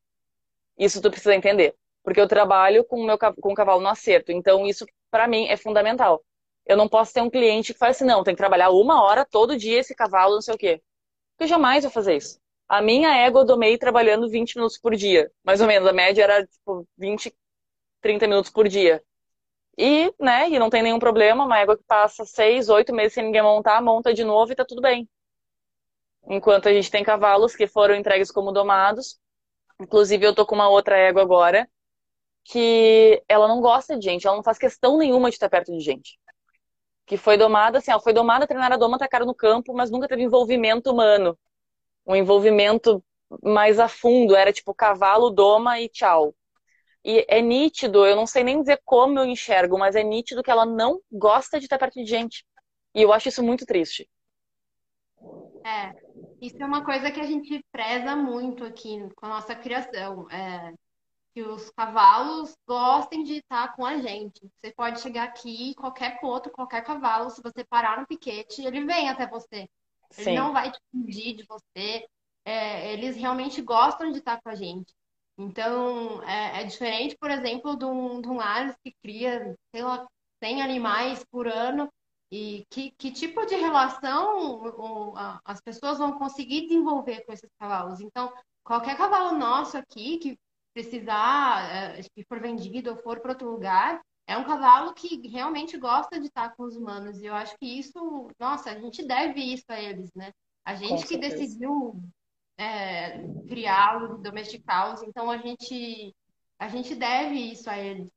[0.79, 1.74] Isso tu precisa entender.
[2.03, 4.33] Porque eu trabalho com o meu com o cavalo no acerto.
[4.33, 6.22] Então, isso, para mim, é fundamental.
[6.66, 9.24] Eu não posso ter um cliente que fala assim, não, tem que trabalhar uma hora
[9.24, 10.83] todo dia esse cavalo, não sei o quê.
[11.38, 12.38] Eu jamais vou fazer isso.
[12.70, 15.28] A minha égua eu domei trabalhando 20 minutos por dia.
[15.42, 15.88] Mais ou menos.
[15.88, 17.35] A média era, tipo, 20,
[18.00, 19.02] 30 minutos por dia.
[19.76, 21.44] E, né, e não tem nenhum problema.
[21.44, 24.64] Uma égua que passa seis, oito meses sem ninguém montar, monta de novo e tá
[24.64, 25.09] tudo bem.
[26.28, 29.18] Enquanto a gente tem cavalos que foram entregues como domados.
[29.80, 31.68] Inclusive, eu tô com uma outra égua agora,
[32.44, 35.80] que ela não gosta de gente, ela não faz questão nenhuma de estar perto de
[35.80, 36.20] gente.
[37.06, 40.06] Que foi domada, assim, ela foi domada, treinar a doma, tacaram no campo, mas nunca
[40.06, 41.37] teve envolvimento humano.
[42.07, 43.03] Um envolvimento
[43.43, 46.35] mais a fundo, era tipo cavalo, doma e tchau.
[47.05, 50.51] E é nítido, eu não sei nem dizer como eu enxergo, mas é nítido que
[50.51, 52.45] ela não gosta de estar perto de gente.
[52.95, 54.09] E eu acho isso muito triste.
[55.65, 55.93] É,
[56.41, 60.29] isso é uma coisa que a gente preza muito aqui com a nossa criação.
[60.31, 60.75] É,
[61.33, 64.41] que os cavalos gostem de estar com a gente.
[64.61, 69.09] Você pode chegar aqui, qualquer ponto, qualquer cavalo, se você parar no piquete, ele vem
[69.09, 69.69] até você.
[70.16, 70.35] Ele Sim.
[70.35, 72.07] não vai te fugir de você.
[72.44, 74.92] É, eles realmente gostam de estar com a gente.
[75.38, 80.07] Então, é, é diferente, por exemplo, de um, de um lar que cria, sei lá,
[80.42, 81.88] 100 animais por ano
[82.31, 84.62] e que, que tipo de relação
[85.44, 88.01] as pessoas vão conseguir desenvolver com esses cavalos?
[88.01, 90.38] Então, qualquer cavalo nosso aqui que
[90.73, 95.77] precisar, eh, que for vendido ou for para outro lugar, é um cavalo que realmente
[95.77, 97.19] gosta de estar com os humanos.
[97.19, 100.33] E eu acho que isso, nossa, a gente deve isso a eles, né?
[100.64, 102.01] A gente que decidiu
[102.57, 106.14] é, criá-los, domesticá-los, então a gente,
[106.61, 108.09] a gente deve isso a eles.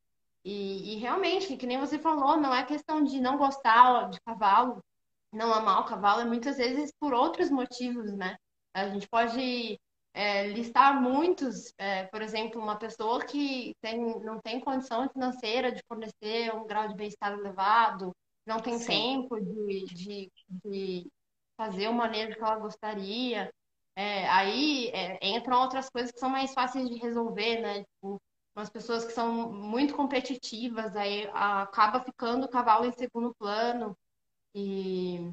[0.45, 4.84] E, e, realmente, que nem você falou, não é questão de não gostar de cavalo,
[5.32, 8.38] não amar o cavalo, é muitas vezes por outros motivos, né?
[8.71, 9.80] A gente pode
[10.13, 15.82] é, listar muitos, é, por exemplo, uma pessoa que tem, não tem condição financeira de
[15.88, 18.86] fornecer um grau de bem-estar elevado, não tem Sim.
[18.86, 20.32] tempo de, de,
[20.65, 21.12] de,
[21.58, 23.52] fazer o manejo que ela gostaria.
[23.95, 27.84] É, aí é, entram outras coisas que são mais fáceis de resolver, né?
[27.84, 28.21] Tipo,
[28.56, 33.97] umas pessoas que são muito competitivas, aí acaba ficando o cavalo em segundo plano.
[34.56, 35.32] E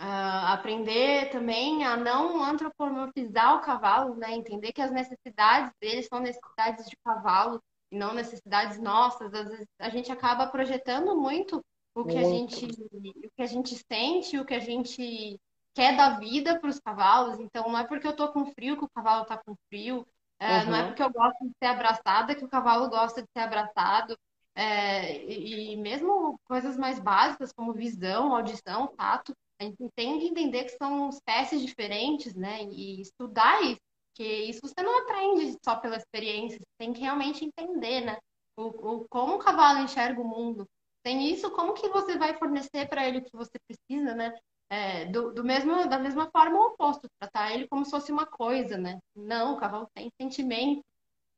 [0.00, 4.32] uh, aprender também a não antropomorfizar o cavalo, né?
[4.32, 9.32] Entender que as necessidades deles são necessidades de cavalo e não necessidades nossas.
[9.34, 11.62] Às vezes a gente acaba projetando muito
[11.94, 12.26] o que muito.
[12.26, 15.38] a gente o que a gente sente, o que a gente
[15.74, 17.38] quer da vida para os cavalos.
[17.38, 20.06] Então não é porque eu tô com frio que o cavalo tá com frio.
[20.38, 20.70] É, uhum.
[20.70, 24.16] Não é porque eu gosto de ser abraçada que o cavalo gosta de ser abraçado.
[24.54, 30.26] É, e, e mesmo coisas mais básicas como visão, audição, tato, a gente tem que
[30.26, 32.64] entender que são espécies diferentes, né?
[32.64, 37.44] E estudar isso, porque isso você não aprende só pela experiência, você tem que realmente
[37.44, 38.16] entender, né?
[38.56, 40.66] O, o como o cavalo enxerga o mundo.
[41.02, 44.34] Tem isso, como que você vai fornecer para ele o que você precisa, né?
[44.70, 48.24] É, do, do mesmo, da mesma forma o oposto, tratar ele como se fosse uma
[48.26, 48.98] coisa, né?
[49.14, 50.82] Não, o cavalo tem sentimento.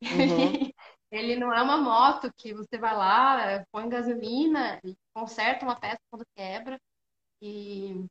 [0.01, 0.03] Uhum.
[1.11, 6.01] ele não é uma moto que você vai lá, põe gasolina e conserta uma peça
[6.11, 6.79] quando quebra.
[7.43, 8.07] E,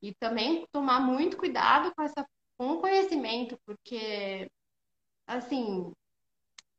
[0.00, 2.24] e também tomar muito cuidado com essa
[2.56, 4.48] com o conhecimento, porque
[5.26, 5.92] assim,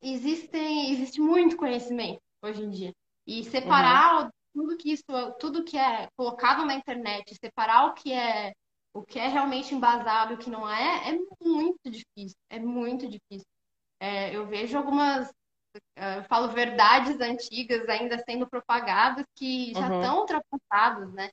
[0.01, 2.93] existem, existe muito conhecimento hoje em dia.
[3.27, 4.29] E separar uhum.
[4.53, 5.05] tudo que isso,
[5.39, 8.53] tudo que é colocado na internet, separar o que é
[8.95, 12.37] o que é realmente embasado e o que não é, é muito difícil.
[12.47, 13.47] É muito difícil.
[13.99, 15.33] É, eu vejo algumas,
[15.95, 19.99] é, eu falo verdades antigas ainda sendo propagadas que já uhum.
[19.99, 21.31] estão ultrapassadas, né?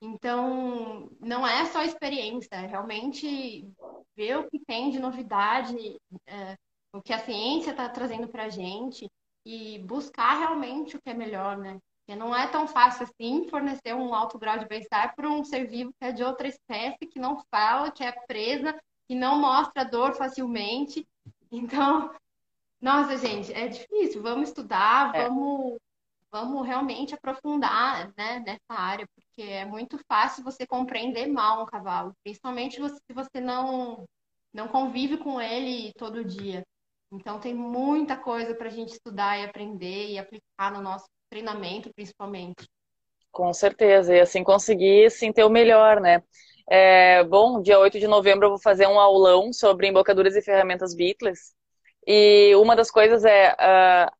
[0.00, 3.68] Então, não é só experiência, é realmente
[4.16, 5.76] ver o que tem de novidade,
[6.26, 6.56] é,
[6.92, 9.10] o que a ciência está trazendo para a gente.
[9.46, 11.78] e buscar realmente o que é melhor, né?
[12.00, 15.66] Porque não é tão fácil assim fornecer um alto grau de bem-estar para um ser
[15.66, 19.84] vivo que é de outra espécie, que não fala, que é presa, que não mostra
[19.84, 21.06] dor facilmente.
[21.50, 22.14] Então,
[22.80, 24.22] nossa, gente, é difícil.
[24.22, 25.24] Vamos estudar, é.
[25.24, 25.78] vamos,
[26.30, 29.08] vamos realmente aprofundar né, nessa área,
[29.38, 34.04] porque é muito fácil você compreender mal um cavalo, principalmente se você não,
[34.52, 36.64] não convive com ele todo dia.
[37.12, 41.88] Então, tem muita coisa para a gente estudar e aprender e aplicar no nosso treinamento,
[41.94, 42.66] principalmente.
[43.30, 46.20] Com certeza, e assim conseguir sim ter o melhor, né?
[46.68, 50.96] É, bom, dia 8 de novembro eu vou fazer um aulão sobre embocaduras e ferramentas
[50.96, 51.54] Beatles.
[52.04, 54.17] E uma das coisas é uh,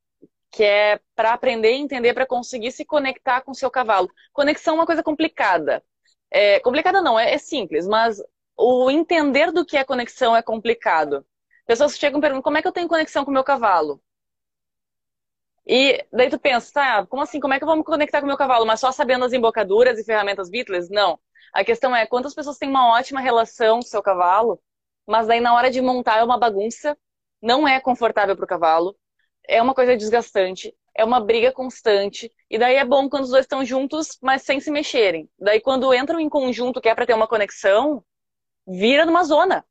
[0.51, 4.11] que é para aprender e entender para conseguir se conectar com o seu cavalo.
[4.33, 5.83] Conexão é uma coisa complicada.
[6.31, 8.23] É, complicada não, é, é simples, mas
[8.57, 11.25] o entender do que é conexão é complicado.
[11.67, 14.03] Pessoas chegam e perguntam como é que eu tenho conexão com o meu cavalo?
[15.67, 17.39] E daí tu pensa, tá, como assim?
[17.39, 18.65] Como é que eu vou me conectar com o meu cavalo?
[18.67, 20.89] Mas só sabendo as embocaduras e ferramentas Beatles?
[20.89, 21.21] Não.
[21.53, 24.61] A questão é quantas pessoas têm uma ótima relação com o seu cavalo,
[25.07, 26.97] mas daí na hora de montar é uma bagunça,
[27.41, 28.97] não é confortável para o cavalo,
[29.49, 32.33] é uma coisa desgastante, é uma briga constante.
[32.51, 35.29] E daí é bom quando os dois estão juntos, mas sem se mexerem.
[35.39, 38.05] Daí quando entram em conjunto, que é para ter uma conexão,
[38.67, 39.65] vira numa zona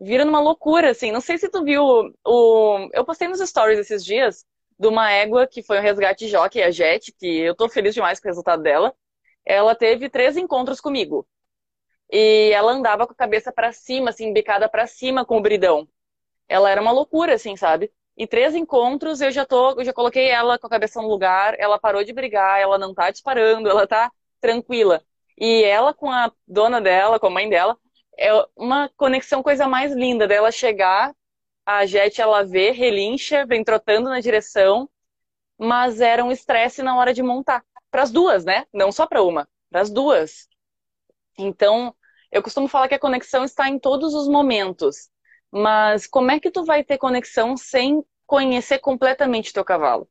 [0.00, 1.12] vira numa loucura, assim.
[1.12, 1.82] Não sei se tu viu
[2.24, 2.88] o.
[2.92, 4.44] Eu postei nos stories esses dias
[4.78, 8.18] de uma égua que foi um resgate jockey, a Jet, que eu tô feliz demais
[8.18, 8.94] com o resultado dela.
[9.44, 11.26] Ela teve três encontros comigo.
[12.10, 15.88] E ela andava com a cabeça para cima, assim, bicada para cima com o bridão.
[16.48, 17.92] Ela era uma loucura, assim, sabe?
[18.20, 21.58] E três encontros eu já tô, eu já coloquei ela com a cabeça no lugar,
[21.58, 25.02] ela parou de brigar, ela não tá disparando, ela tá tranquila.
[25.38, 27.78] E ela com a dona dela, com a mãe dela,
[28.18, 31.14] é uma conexão coisa mais linda dela chegar,
[31.64, 34.86] a Jet ela vê, relincha, vem trotando na direção,
[35.58, 37.64] mas era um estresse na hora de montar.
[37.90, 38.66] Para as duas, né?
[38.70, 40.46] Não só para uma, para as duas.
[41.38, 41.96] Então,
[42.30, 45.08] eu costumo falar que a conexão está em todos os momentos.
[45.50, 50.08] Mas como é que tu vai ter conexão sem conhecer completamente teu cavalo?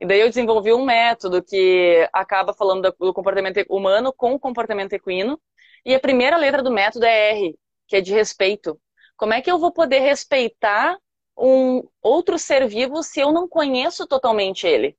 [0.00, 4.92] E daí eu desenvolvi um método que acaba falando do comportamento humano com o comportamento
[4.92, 5.40] equino,
[5.84, 8.80] e a primeira letra do método é R, que é de respeito.
[9.16, 10.96] Como é que eu vou poder respeitar
[11.36, 14.96] um outro ser vivo se eu não conheço totalmente ele?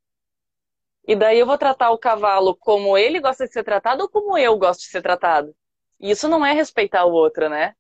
[1.08, 4.38] E daí eu vou tratar o cavalo como ele gosta de ser tratado ou como
[4.38, 5.56] eu gosto de ser tratado.
[6.02, 7.74] E isso não é respeitar o outro, né?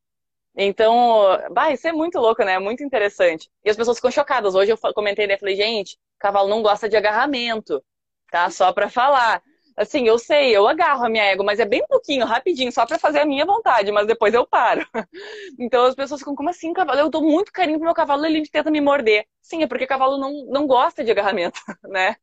[0.57, 2.53] Então, bah, isso é muito louco, né?
[2.53, 3.49] É muito interessante.
[3.63, 4.55] E as pessoas ficam chocadas.
[4.55, 5.37] Hoje eu comentei, né?
[5.37, 7.83] Falei, gente, cavalo não gosta de agarramento,
[8.31, 8.49] tá?
[8.49, 9.41] Só pra falar.
[9.77, 12.97] Assim, eu sei, eu agarro a minha ego, mas é bem pouquinho, rapidinho, só para
[12.97, 14.83] fazer a minha vontade, mas depois eu paro.
[15.59, 16.99] Então as pessoas ficam, como assim, cavalo?
[16.99, 19.25] Eu dou muito carinho pro meu cavalo e ele tenta me morder.
[19.41, 22.15] Sim, é porque cavalo não, não gosta de agarramento, né?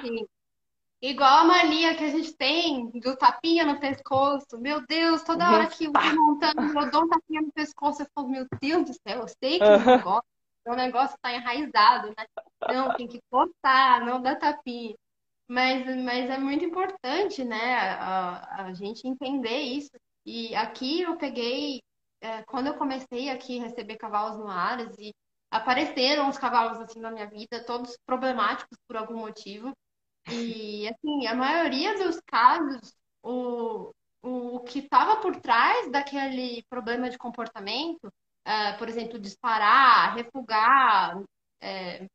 [0.00, 0.28] Sim.
[1.00, 4.58] Igual a mania que a gente tem do tapinha no pescoço.
[4.58, 8.06] Meu Deus, toda hora que eu tô montando, eu dou um tapinha no pescoço, eu
[8.12, 9.84] falo, meu Deus do céu, eu sei que uhum.
[9.84, 10.26] não gosto.
[10.66, 12.26] O negócio tá enraizado, né?
[12.68, 14.94] Não, tem que cortar, não dá tapinha.
[15.48, 19.90] Mas, mas é muito importante, né, a, a gente entender isso.
[20.26, 21.80] E aqui eu peguei,
[22.20, 25.14] é, quando eu comecei aqui a receber cavalos no Aras, e
[25.50, 29.72] apareceram os cavalos assim na minha vida, todos problemáticos por algum motivo.
[30.30, 37.18] E, assim, a maioria dos casos, o, o que estava por trás daquele problema de
[37.18, 38.12] comportamento,
[38.44, 41.22] é, por exemplo, disparar, refugar,
[41.60, 42.06] é,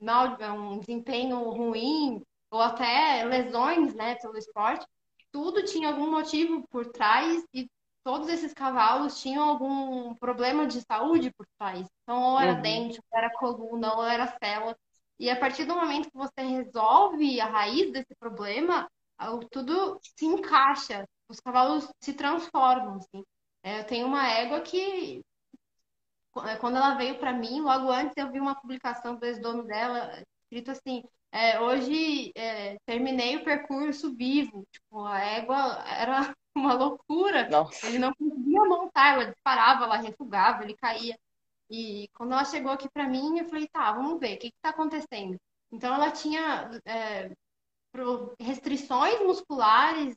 [0.00, 4.86] mal, um desempenho ruim, ou até lesões, né, pelo esporte,
[5.30, 7.66] tudo tinha algum motivo por trás e
[8.04, 11.86] todos esses cavalos tinham algum problema de saúde por trás.
[12.02, 12.60] Então, ou era uhum.
[12.60, 14.76] dente, ou era coluna, ou era célula.
[15.18, 18.88] E a partir do momento que você resolve a raiz desse problema,
[19.50, 22.96] tudo se encaixa, os cavalos se transformam.
[22.96, 23.24] Assim.
[23.62, 25.22] É, eu tenho uma égua que,
[26.60, 30.70] quando ela veio para mim, logo antes eu vi uma publicação do ex-dono dela, escrito
[30.72, 34.66] assim: é, hoje é, terminei o percurso vivo.
[34.70, 37.48] Tipo, a égua era uma loucura.
[37.48, 37.86] Nossa.
[37.86, 41.18] Ele não conseguia montar, ela disparava, ela refugava, ele caía.
[41.72, 44.68] E quando ela chegou aqui para mim, eu falei, tá, vamos ver, o que está
[44.68, 45.36] acontecendo?
[45.72, 47.32] Então ela tinha é,
[48.38, 50.14] restrições musculares,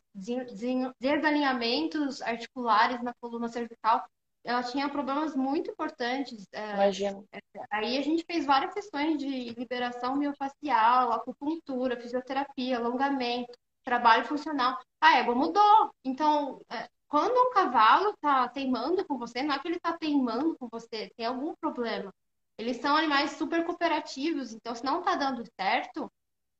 [0.99, 4.05] desalinhamentos articulares na coluna cervical
[4.45, 6.47] ela tinha problemas muito importantes.
[6.53, 7.23] É, Imagina.
[7.33, 7.39] É,
[7.71, 13.51] aí a gente fez várias sessões de liberação miofacial, acupuntura, fisioterapia, alongamento,
[13.83, 14.77] trabalho funcional.
[15.01, 15.91] A égua mudou.
[16.03, 20.55] Então, é, quando um cavalo está teimando com você, não é que ele está teimando
[20.57, 22.13] com você, tem algum problema.
[22.57, 26.11] eles são animais super cooperativos, então se não está dando certo,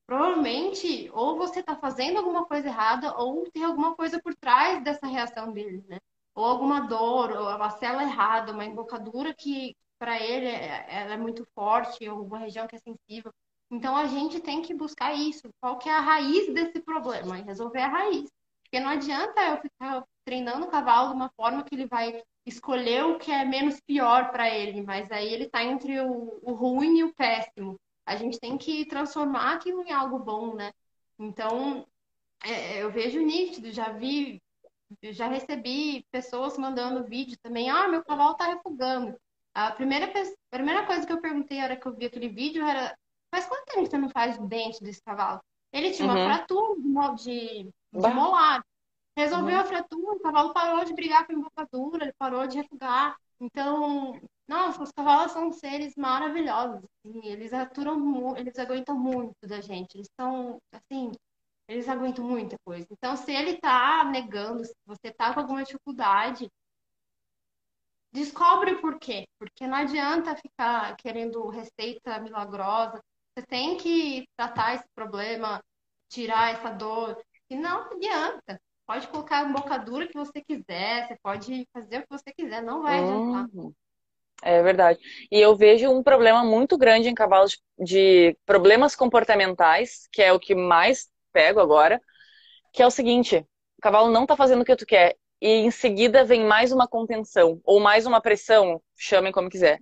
[0.05, 5.07] provavelmente ou você está fazendo alguma coisa errada ou tem alguma coisa por trás dessa
[5.07, 5.99] reação dele, né?
[6.35, 11.17] Ou alguma dor, ou uma célula errada, uma embocadura que para ele é, ela é
[11.17, 13.31] muito forte, ou uma região que é sensível.
[13.71, 15.49] Então a gente tem que buscar isso.
[15.59, 17.39] Qual que é a raiz desse problema?
[17.39, 18.29] E resolver a raiz.
[18.63, 23.05] Porque não adianta eu ficar treinando o cavalo de uma forma que ele vai escolher
[23.05, 26.97] o que é menos pior para ele, mas aí ele está entre o, o ruim
[26.97, 27.79] e o péssimo.
[28.05, 30.71] A gente tem que transformar aquilo em algo bom, né?
[31.17, 31.87] Então,
[32.43, 34.41] é, eu vejo nítido, já vi,
[35.03, 39.15] já recebi pessoas mandando vídeo também, ah, meu cavalo está refugando.
[39.53, 42.65] A primeira, a primeira coisa que eu perguntei na hora que eu vi aquele vídeo
[42.65, 42.95] era,
[43.33, 45.39] faz quanto tempo você não faz o dente desse cavalo?
[45.71, 46.15] Ele tinha uhum.
[46.15, 48.63] uma fratura de, de, de molar.
[49.17, 49.61] Resolveu uhum.
[49.61, 53.15] a fratura, o cavalo parou de brigar com a embocadura, ele parou de refugar.
[53.39, 56.83] Então, nossa, os cavalos são seres maravilhosos.
[56.83, 59.95] Assim, eles aturam, eles aguentam muito da gente.
[59.95, 61.11] Eles são, assim,
[61.67, 62.87] eles aguentam muita coisa.
[62.91, 66.49] Então, se ele tá negando, se você tá com alguma dificuldade,
[68.11, 69.25] descobre o porquê.
[69.39, 72.99] Porque não adianta ficar querendo receita milagrosa.
[73.37, 75.61] Você tem que tratar esse problema,
[76.09, 77.21] tirar essa dor.
[77.49, 78.59] E não adianta.
[78.85, 82.83] Pode colocar a bocadura que você quiser, você pode fazer o que você quiser, não
[82.83, 83.47] vai adiantar.
[83.53, 83.73] Uhum.
[84.43, 84.99] É verdade.
[85.31, 90.39] E eu vejo um problema muito grande em cavalos de problemas comportamentais, que é o
[90.39, 91.99] que mais pego agora,
[92.71, 93.37] que é o seguinte:
[93.77, 96.87] o cavalo não tá fazendo o que tu quer, e em seguida vem mais uma
[96.87, 99.79] contenção, ou mais uma pressão, chamem como quiser.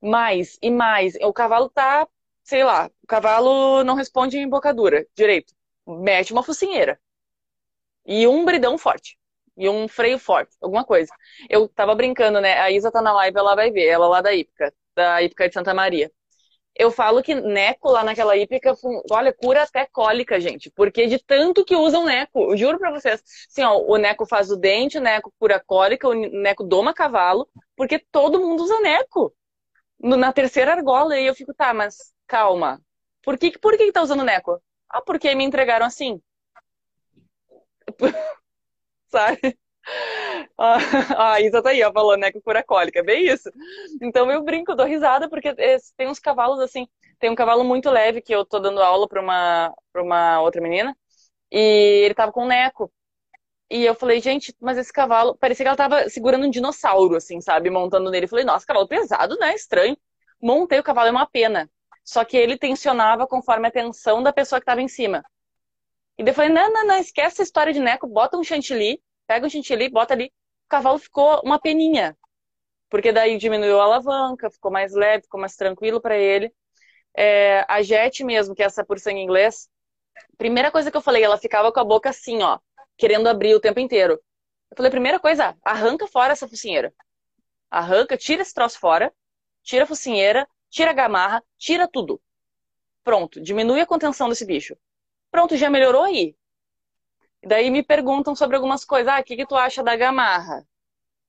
[0.00, 1.14] Mais e mais.
[1.22, 2.08] O cavalo tá,
[2.42, 5.54] sei lá, o cavalo não responde em bocadura direito.
[5.86, 6.98] Mete uma focinheira
[8.06, 9.18] e um bridão forte.
[9.56, 11.12] E um freio forte, alguma coisa.
[11.48, 12.58] Eu tava brincando, né?
[12.60, 15.54] A Isa tá na live, ela vai ver, ela lá da Ípica, da Ípica de
[15.54, 16.10] Santa Maria.
[16.76, 18.74] Eu falo que Neco lá naquela hípica,
[19.10, 20.70] olha, cura até cólica, gente.
[20.72, 23.22] Porque de tanto que usam Neco, eu juro pra vocês.
[23.48, 27.48] Assim, ó, o Neco faz o dente, o Neco cura cólica, o Neco doma cavalo,
[27.76, 29.32] porque todo mundo usa Neco.
[30.00, 32.80] Na terceira argola, e eu fico, tá, mas calma.
[33.22, 34.60] Por que, por que tá usando Neco?
[34.88, 36.20] Ah, porque me entregaram assim.
[39.10, 39.58] Sabe?
[40.58, 43.50] A Isa tá aí, ó, falando, né, que cura cólica, é bem isso.
[44.02, 45.54] Então eu brinco, dou risada, porque
[45.96, 46.86] tem uns cavalos assim,
[47.18, 50.60] tem um cavalo muito leve que eu tô dando aula pra uma, pra uma outra
[50.62, 50.96] menina,
[51.52, 51.58] e
[52.04, 52.92] ele tava com um neco.
[53.70, 57.40] E eu falei, gente, mas esse cavalo, parecia que ela tava segurando um dinossauro, assim,
[57.40, 58.26] sabe, montando nele.
[58.26, 59.96] Eu falei, nossa, cavalo pesado, né, estranho.
[60.42, 61.70] Montei o cavalo, é uma pena.
[62.04, 65.24] Só que ele tensionava conforme a tensão da pessoa que tava em cima.
[66.18, 69.02] E daí eu falei, não, não, não, esquece essa história de neco, bota um chantilly,
[69.26, 70.26] pega um chantilly, bota ali.
[70.26, 72.16] O cavalo ficou uma peninha.
[72.88, 76.52] Porque daí diminuiu a alavanca, ficou mais leve, ficou mais tranquilo para ele.
[77.16, 79.68] É, a Jet mesmo, que é essa por sangue inglês,
[80.38, 82.58] primeira coisa que eu falei, ela ficava com a boca assim, ó,
[82.96, 84.14] querendo abrir o tempo inteiro.
[84.70, 86.92] Eu falei, primeira coisa, arranca fora essa focinheira.
[87.70, 89.12] Arranca, tira esse troço fora,
[89.62, 92.20] tira a focinheira, tira a gamarra, tira tudo.
[93.02, 94.76] Pronto, diminui a contenção desse bicho.
[95.34, 96.36] Pronto, já melhorou aí.
[97.44, 99.12] Daí me perguntam sobre algumas coisas.
[99.12, 100.64] Ah, o que, que tu acha da gamarra?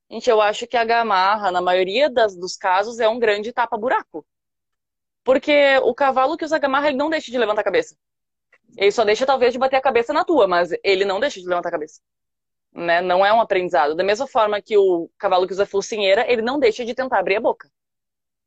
[0.07, 4.23] Gente, eu acho que a gamarra, na maioria das, dos casos, é um grande tapa-buraco.
[5.23, 7.97] Porque o cavalo que usa gamarra, ele não deixa de levantar a cabeça.
[8.77, 11.47] Ele só deixa, talvez, de bater a cabeça na tua, mas ele não deixa de
[11.47, 11.99] levantar a cabeça.
[12.71, 13.01] Né?
[13.01, 13.95] Não é um aprendizado.
[13.95, 17.37] Da mesma forma que o cavalo que usa focinheira, ele não deixa de tentar abrir
[17.37, 17.71] a boca.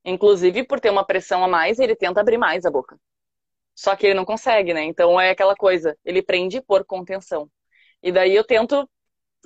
[0.04, 2.96] Inclusive, por ter uma pressão a mais, ele tenta abrir mais a boca.
[3.78, 4.82] Só que ele não consegue, né?
[4.82, 7.48] Então é aquela coisa, ele prende por contenção.
[8.02, 8.90] E daí eu tento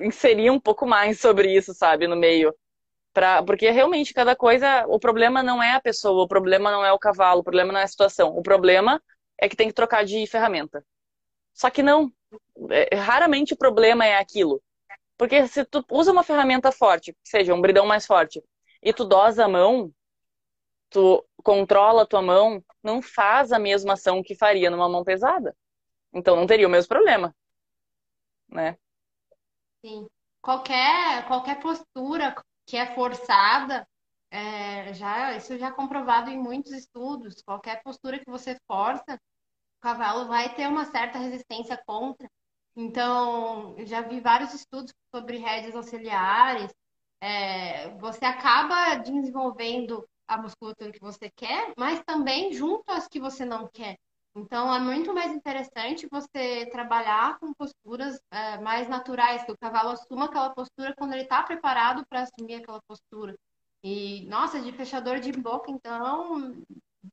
[0.01, 2.55] inserir um pouco mais sobre isso, sabe, no meio.
[3.13, 6.91] Pra, porque realmente cada coisa, o problema não é a pessoa, o problema não é
[6.93, 8.31] o cavalo, o problema não é a situação.
[8.35, 9.03] O problema
[9.39, 10.83] é que tem que trocar de ferramenta.
[11.53, 12.11] Só que não.
[12.71, 14.63] É, raramente o problema é aquilo.
[15.19, 18.43] Porque se tu usa uma ferramenta forte, seja um bridão mais forte,
[18.83, 19.93] e tu dosa a mão,
[20.91, 25.57] tu controla a tua mão, não faz a mesma ação que faria numa mão pesada.
[26.13, 27.35] Então não teria o mesmo problema.
[28.49, 28.77] Né?
[29.85, 30.07] Sim.
[30.41, 32.35] Qualquer, qualquer postura
[32.67, 33.87] que é forçada,
[34.31, 37.43] é, já, isso já é comprovado em muitos estudos.
[37.43, 42.29] Qualquer postura que você força, o cavalo vai ter uma certa resistência contra.
[42.75, 46.73] Então, já vi vários estudos sobre rédeas auxiliares.
[47.21, 53.45] É, você acaba desenvolvendo a musculatura que você quer, mas também junto às que você
[53.45, 53.97] não quer.
[54.35, 59.91] Então, é muito mais interessante você trabalhar com posturas é, mais naturais, que o cavalo
[59.91, 63.37] assuma aquela postura quando ele está preparado para assumir aquela postura.
[63.85, 66.63] E, nossa, de fechador de boca, então,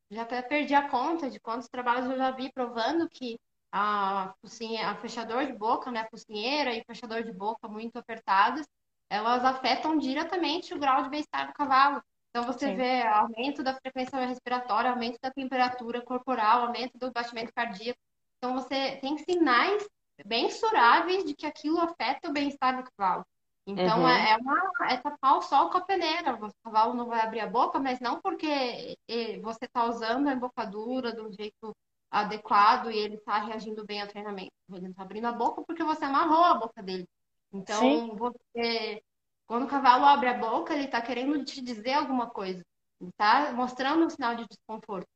[0.09, 3.37] já até perdi a conta de quantos trabalhos eu já vi provando que
[3.71, 8.65] a, a fechador de boca, né, focinheira e fechador de boca muito apertados,
[9.09, 12.01] elas afetam diretamente o grau de bem-estar do cavalo.
[12.29, 12.75] Então você Sim.
[12.75, 17.99] vê aumento da frequência respiratória, aumento da temperatura corporal, aumento do batimento cardíaco.
[18.37, 19.87] Então você tem sinais
[20.25, 23.25] bem suráveis de que aquilo afeta o bem-estar do cavalo.
[23.65, 24.07] Então, uhum.
[24.07, 26.33] é, é uma, é tapar o sol com a peneira.
[26.33, 28.97] O cavalo não vai abrir a boca, mas não porque
[29.41, 31.75] você está usando a embocadura do jeito
[32.09, 34.51] adequado e ele está reagindo bem ao treinamento.
[34.71, 37.07] Ele não está abrindo a boca porque você amarrou a boca dele.
[37.53, 38.15] Então, Sim.
[38.15, 39.03] você,
[39.49, 42.63] quando o cavalo abre a boca, ele está querendo te dizer alguma coisa.
[43.01, 45.07] Está mostrando um sinal de desconforto.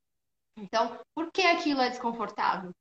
[0.58, 2.72] Então, por que aquilo é desconfortável?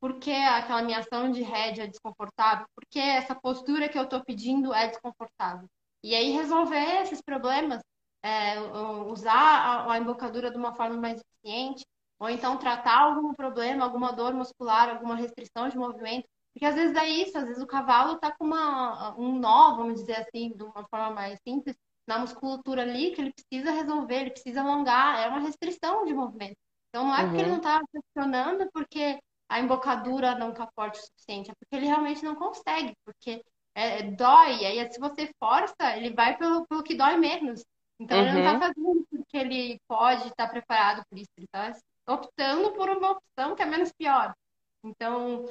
[0.00, 2.64] Por que aquela minha ação de rédea é desconfortável?
[2.76, 5.68] Por que essa postura que eu estou pedindo é desconfortável?
[6.00, 7.82] E aí resolver esses problemas,
[8.22, 8.60] é,
[9.08, 11.84] usar a, a embocadura de uma forma mais eficiente,
[12.20, 16.96] ou então tratar algum problema, alguma dor muscular, alguma restrição de movimento, porque às vezes
[16.96, 20.62] é isso, às vezes o cavalo está com uma, um nó, vamos dizer assim, de
[20.62, 21.76] uma forma mais simples,
[22.06, 26.56] na musculatura ali, que ele precisa resolver, ele precisa alongar, é uma restrição de movimento.
[26.88, 27.50] Então não é porque ele uhum.
[27.50, 32.24] não está funcionando, porque a embocadura não está forte o suficiente, é porque ele realmente
[32.24, 33.42] não consegue, porque
[33.74, 37.64] é, é dói, aí se você força, ele vai pelo, pelo que dói menos.
[37.98, 38.24] Então uhum.
[38.24, 38.60] ele não está uhum.
[38.60, 41.76] fazendo porque ele pode estar tá preparado por isso, ele está
[42.08, 44.34] optando por uma opção que é menos pior.
[44.82, 45.48] Então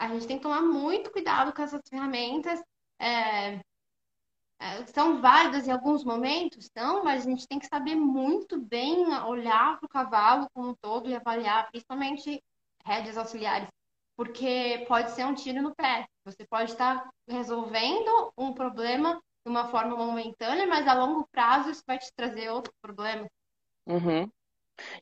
[0.00, 2.58] a gente tem que tomar muito cuidado com essas ferramentas.
[2.98, 3.60] É,
[4.58, 9.06] é, são válidas em alguns momentos, não, mas a gente tem que saber muito bem
[9.24, 12.42] olhar para o cavalo como um todo e avaliar, principalmente
[12.82, 13.68] rédeas auxiliares,
[14.16, 16.06] porque pode ser um tiro no pé.
[16.24, 21.82] Você pode estar resolvendo um problema de uma forma momentânea, mas a longo prazo isso
[21.86, 23.28] vai te trazer outro problema.
[23.86, 24.30] Uhum.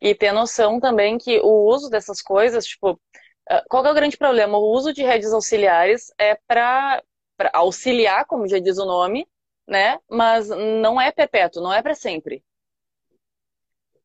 [0.01, 3.01] E ter noção também que o uso dessas coisas, tipo,
[3.68, 4.59] qual é o grande problema?
[4.59, 7.03] O uso de redes auxiliares é para
[7.53, 9.26] auxiliar, como já diz o nome,
[9.66, 9.99] né?
[10.09, 12.42] Mas não é perpétuo, não é para sempre.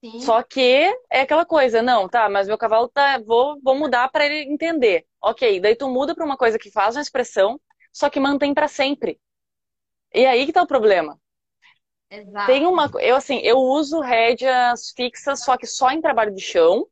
[0.04, 0.20] Sim.
[0.20, 4.26] Só que é aquela coisa, não, tá, mas meu cavalo tá, vou, vou mudar para
[4.26, 5.06] ele entender.
[5.22, 7.60] Ok, daí tu muda para uma coisa que faz uma expressão,
[7.91, 9.18] só que mantém para sempre.
[10.14, 11.18] E aí que tá o problema.
[12.10, 12.46] Exato.
[12.46, 16.86] Tem uma, eu assim, eu uso rédeas fixas, só que só em trabalho de chão.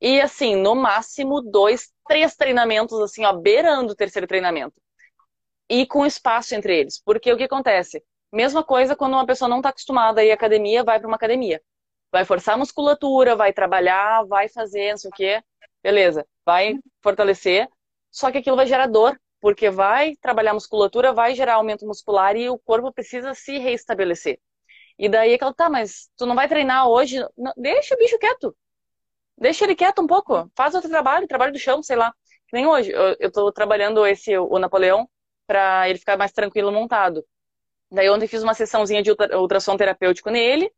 [0.00, 4.74] E assim, no máximo dois, três treinamentos, assim, ó, beirando o terceiro treinamento.
[5.68, 7.00] E com espaço entre eles.
[7.04, 8.02] Porque o que acontece?
[8.32, 11.16] Mesma coisa quando uma pessoa não está acostumada a ir à academia, vai para uma
[11.16, 11.60] academia
[12.10, 15.42] vai forçar a musculatura, vai trabalhar, vai fazer, não sei o quê.
[15.82, 17.68] Beleza, vai fortalecer.
[18.10, 22.36] Só que aquilo vai gerar dor, porque vai trabalhar a musculatura, vai gerar aumento muscular
[22.36, 24.40] e o corpo precisa se reestabelecer.
[24.98, 27.18] E daí aquela, tá, mas tu não vai treinar hoje?
[27.36, 28.56] Não, deixa o bicho quieto.
[29.40, 30.50] Deixa ele quieto um pouco.
[30.56, 32.12] Faz outro trabalho, trabalho do chão, sei lá.
[32.48, 32.90] Que nem hoje.
[32.90, 35.08] Eu, eu tô trabalhando esse, o Napoleão,
[35.46, 37.24] para ele ficar mais tranquilo montado.
[37.90, 40.70] Daí ontem fiz uma sessãozinha de ultrassom terapêutico nele,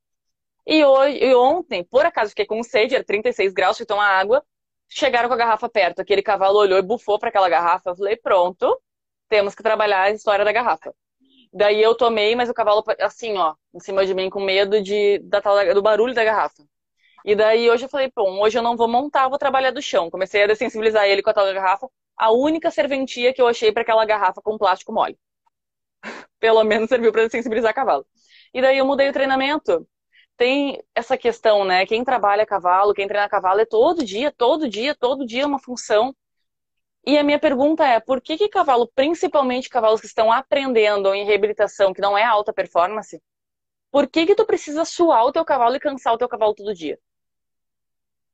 [0.66, 4.44] e, hoje, e ontem, por acaso, fiquei com sede, era 36 graus, fui tomar água.
[4.88, 6.00] Chegaram com a garrafa perto.
[6.00, 7.90] Aquele cavalo olhou e bufou para aquela garrafa.
[7.90, 8.80] Eu falei, pronto,
[9.28, 10.94] temos que trabalhar a história da garrafa.
[11.52, 15.18] Daí eu tomei, mas o cavalo, assim, ó, em cima de mim, com medo de,
[15.20, 15.40] da,
[15.74, 16.62] do barulho da garrafa.
[17.24, 20.10] E daí hoje eu falei, bom, hoje eu não vou montar, vou trabalhar do chão.
[20.10, 21.88] Comecei a dessensibilizar ele com a tal garrafa.
[22.16, 25.18] A única serventia que eu achei para aquela garrafa com plástico mole.
[26.40, 28.06] Pelo menos serviu para dessensibilizar cavalo.
[28.54, 29.86] E daí eu mudei o treinamento
[30.40, 31.84] tem essa questão, né?
[31.84, 36.16] Quem trabalha cavalo, quem treina cavalo é todo dia, todo dia, todo dia uma função.
[37.06, 41.26] E a minha pergunta é, por que que cavalo, principalmente cavalos que estão aprendendo em
[41.26, 43.20] reabilitação, que não é alta performance,
[43.90, 46.74] por que que tu precisa suar o teu cavalo e cansar o teu cavalo todo
[46.74, 46.98] dia?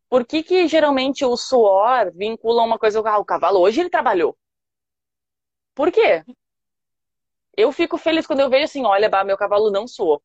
[0.08, 4.36] Por que que geralmente o suor vincula uma coisa, ah, o cavalo hoje ele trabalhou.
[5.74, 6.24] Por quê?
[7.56, 10.22] Eu fico feliz quando eu vejo assim, olha, bah, meu cavalo não suou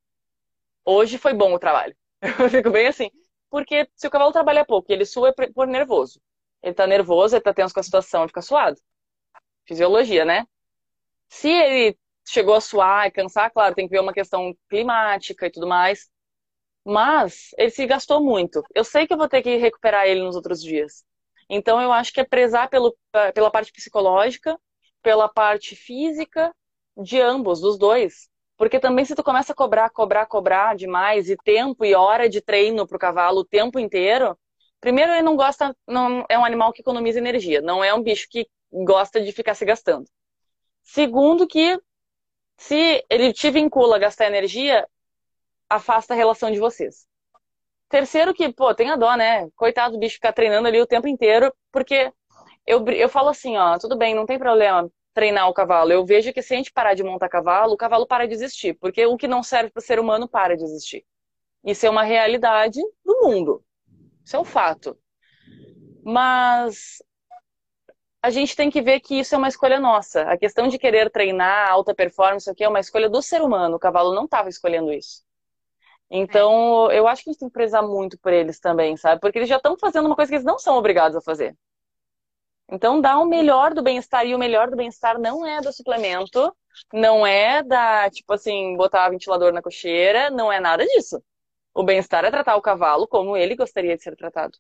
[0.86, 1.96] hoje foi bom o trabalho.
[2.40, 3.10] Eu fico bem assim.
[3.50, 6.22] Porque se o cavalo trabalha pouco e ele sua é por nervoso.
[6.64, 8.80] Ele tá nervoso, ele tá tenso com a situação, ele fica suado.
[9.68, 10.46] Fisiologia, né?
[11.30, 15.52] Se ele chegou a suar e cansar, claro, tem que ver uma questão climática e
[15.52, 16.10] tudo mais.
[16.84, 18.64] Mas ele se gastou muito.
[18.74, 21.04] Eu sei que eu vou ter que recuperar ele nos outros dias.
[21.50, 22.96] Então eu acho que é prezar pelo,
[23.34, 24.58] pela parte psicológica,
[25.02, 26.54] pela parte física
[26.98, 28.30] de ambos, dos dois.
[28.58, 32.42] Porque também se tu começa a cobrar, cobrar, cobrar demais, e tempo e hora de
[32.42, 34.38] treino pro cavalo o tempo inteiro,
[34.80, 38.28] primeiro ele não gosta, não é um animal que economiza energia, não é um bicho
[38.30, 40.06] que gosta de ficar se gastando.
[40.84, 41.80] Segundo que
[42.58, 44.88] se ele te vincula a gastar energia,
[45.72, 47.08] afasta a relação de vocês.
[47.90, 49.50] Terceiro que, pô, tem a dó, né?
[49.56, 52.12] Coitado do bicho ficar treinando ali o tempo inteiro, porque
[52.66, 55.92] eu, eu falo assim, ó, tudo bem, não tem problema treinar o cavalo.
[55.92, 58.76] Eu vejo que se a gente parar de montar cavalo, o cavalo para de existir,
[58.76, 61.06] porque o que não serve para o ser humano para de existir.
[61.64, 63.64] Isso é uma realidade do mundo.
[64.24, 64.98] Isso é um fato.
[66.04, 67.02] Mas
[68.22, 70.24] a gente tem que ver que isso é uma escolha nossa.
[70.24, 73.76] A questão de querer treinar alta performance aqui é uma escolha do ser humano.
[73.76, 75.24] O cavalo não estava escolhendo isso.
[76.14, 79.22] Então, eu acho que a gente tem que prezar muito por eles também, sabe?
[79.22, 81.56] Porque eles já estão fazendo uma coisa que eles não são obrigados a fazer.
[82.70, 84.26] Então, dá o melhor do bem-estar.
[84.26, 86.54] E o melhor do bem-estar não é do suplemento,
[86.92, 91.24] não é da, tipo assim, botar ventilador na cocheira, não é nada disso.
[91.74, 94.58] O bem-estar é tratar o cavalo como ele gostaria de ser tratado.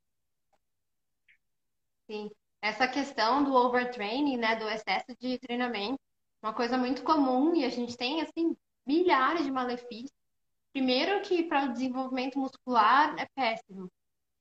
[2.09, 2.31] Sim.
[2.61, 5.99] Essa questão do overtraining, né, do excesso de treinamento,
[6.41, 10.20] uma coisa muito comum e a gente tem, assim, milhares de malefícios.
[10.73, 13.89] Primeiro que para o desenvolvimento muscular é péssimo.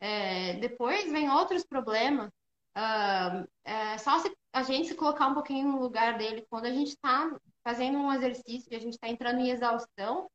[0.00, 2.30] É, depois vem outros problemas,
[2.76, 6.72] Uh, é só se a gente se colocar um pouquinho no lugar dele, quando a
[6.72, 7.30] gente está
[7.64, 10.30] fazendo um exercício e a gente está entrando em exaustão,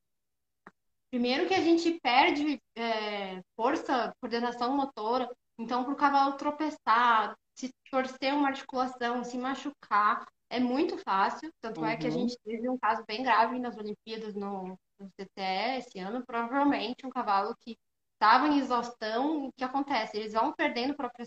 [1.10, 7.74] primeiro que a gente perde é, força, coordenação motora, então para o cavalo tropeçar, se
[7.89, 11.50] torcer uma articulação, se machucar, é muito fácil.
[11.62, 11.88] Tanto uhum.
[11.88, 12.20] é que a uhum.
[12.20, 17.10] gente teve um caso bem grave nas Olimpíadas no, no CTE esse ano, provavelmente um
[17.10, 17.78] cavalo que
[18.14, 20.18] estava em exaustão, o que acontece?
[20.18, 21.26] Eles vão perdendo própria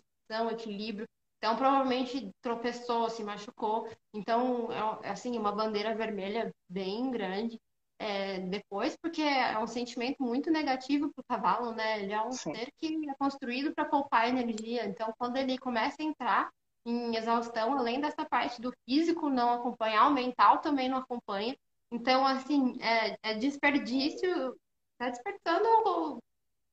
[0.50, 1.06] equilíbrio.
[1.38, 3.88] Então, provavelmente tropeçou, se machucou.
[4.12, 4.68] Então,
[5.02, 7.60] é assim, uma bandeira vermelha bem grande.
[8.00, 12.02] É, depois, porque é um sentimento muito negativo para o cavalo, né?
[12.02, 12.54] Ele é um Sim.
[12.54, 14.86] ser que é construído para poupar energia.
[14.86, 16.50] Então, quando ele começa a entrar
[16.86, 21.56] em exaustão, além dessa parte do físico não acompanhar, o mental também não acompanha.
[21.90, 24.28] Então, assim, é, é desperdício,
[24.92, 26.18] está despertando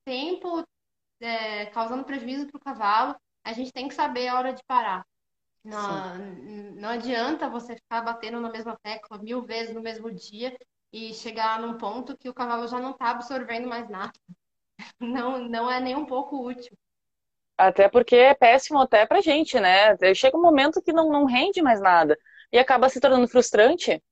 [0.03, 0.63] tempo,
[1.20, 5.05] é, causando prejuízo para o cavalo a gente tem que saber a hora de parar.
[5.63, 6.18] Não,
[6.76, 10.55] não adianta você ficar batendo na mesma tecla mil vezes no mesmo dia
[10.91, 14.13] e chegar num ponto que o cavalo já não está absorvendo mais nada.
[14.99, 16.78] Não, não é nem um pouco útil.
[17.57, 19.95] Até porque é péssimo até pra gente, né?
[20.13, 22.18] Chega um momento que não, não rende mais nada.
[22.51, 24.03] E acaba se tornando frustrante.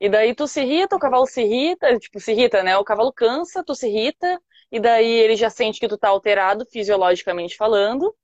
[0.00, 2.76] E daí tu se irrita, o cavalo se irrita, tipo, se irrita, né?
[2.76, 4.40] O cavalo cansa, tu se irrita,
[4.70, 8.14] e daí ele já sente que tu tá alterado, fisiologicamente falando,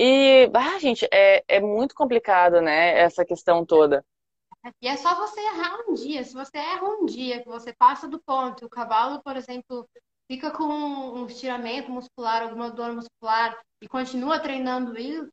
[0.00, 4.04] e, ah, gente, é, é muito complicado, né, essa questão toda.
[4.80, 6.22] E é só você errar um dia.
[6.22, 9.88] Se você erra um dia, que você passa do ponto, o cavalo, por exemplo,
[10.30, 15.28] fica com um estiramento muscular, alguma dor muscular, e continua treinando ele,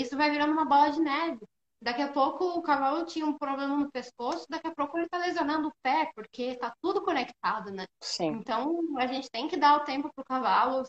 [0.00, 1.40] isso vai virando uma bola de neve.
[1.84, 5.18] Daqui a pouco o cavalo tinha um problema no pescoço, daqui a pouco ele está
[5.18, 7.84] lesionando o pé, porque está tudo conectado, né?
[8.00, 8.28] Sim.
[8.28, 10.82] Então a gente tem que dar o tempo para o cavalo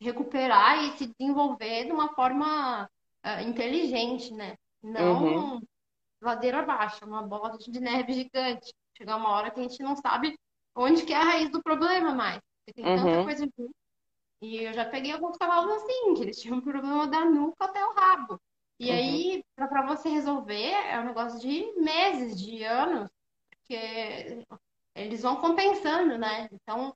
[0.00, 2.90] recuperar e se desenvolver de uma forma
[3.24, 4.56] uh, inteligente, né?
[4.82, 5.62] Não uhum.
[6.20, 8.74] ladeira abaixo, uma bola de neve gigante.
[8.98, 10.36] Chegar uma hora que a gente não sabe
[10.74, 12.40] onde que é a raiz do problema mais.
[12.64, 12.96] Porque tem uhum.
[12.96, 13.76] tanta coisa junto.
[14.42, 17.84] E eu já peguei alguns cavalos assim, que eles tinham um problema da nuca até
[17.84, 18.40] o rabo.
[18.78, 18.96] E uhum.
[18.96, 23.08] aí, para você resolver, é um negócio de meses, de anos,
[23.50, 24.44] porque
[24.94, 26.48] eles vão compensando, né?
[26.52, 26.94] Então,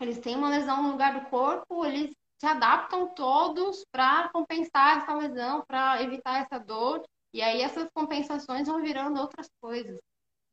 [0.00, 5.14] eles têm uma lesão no lugar do corpo, eles se adaptam todos para compensar essa
[5.14, 7.02] lesão, para evitar essa dor.
[7.34, 10.00] E aí essas compensações vão virando outras coisas.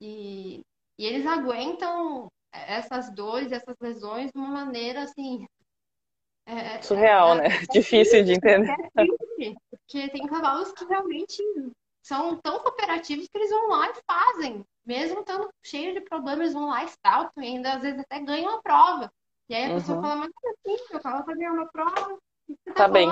[0.02, 0.62] E,
[1.00, 5.46] e eles aguentam essas dores, essas lesões de uma maneira assim.
[6.46, 7.48] É, é Surreal, é, né?
[7.70, 8.76] É Difícil de entender.
[9.88, 11.42] Porque tem cavalos que realmente
[12.04, 14.66] são tão cooperativos que eles vão lá e fazem.
[14.86, 18.20] Mesmo estando cheio de problemas, eles vão lá e saltam e ainda às vezes até
[18.20, 19.12] ganham a prova.
[19.50, 19.76] E aí a uhum.
[19.76, 23.10] pessoa fala, mas assim, eu tava fazendo uma prova, o que você tá, tá bem.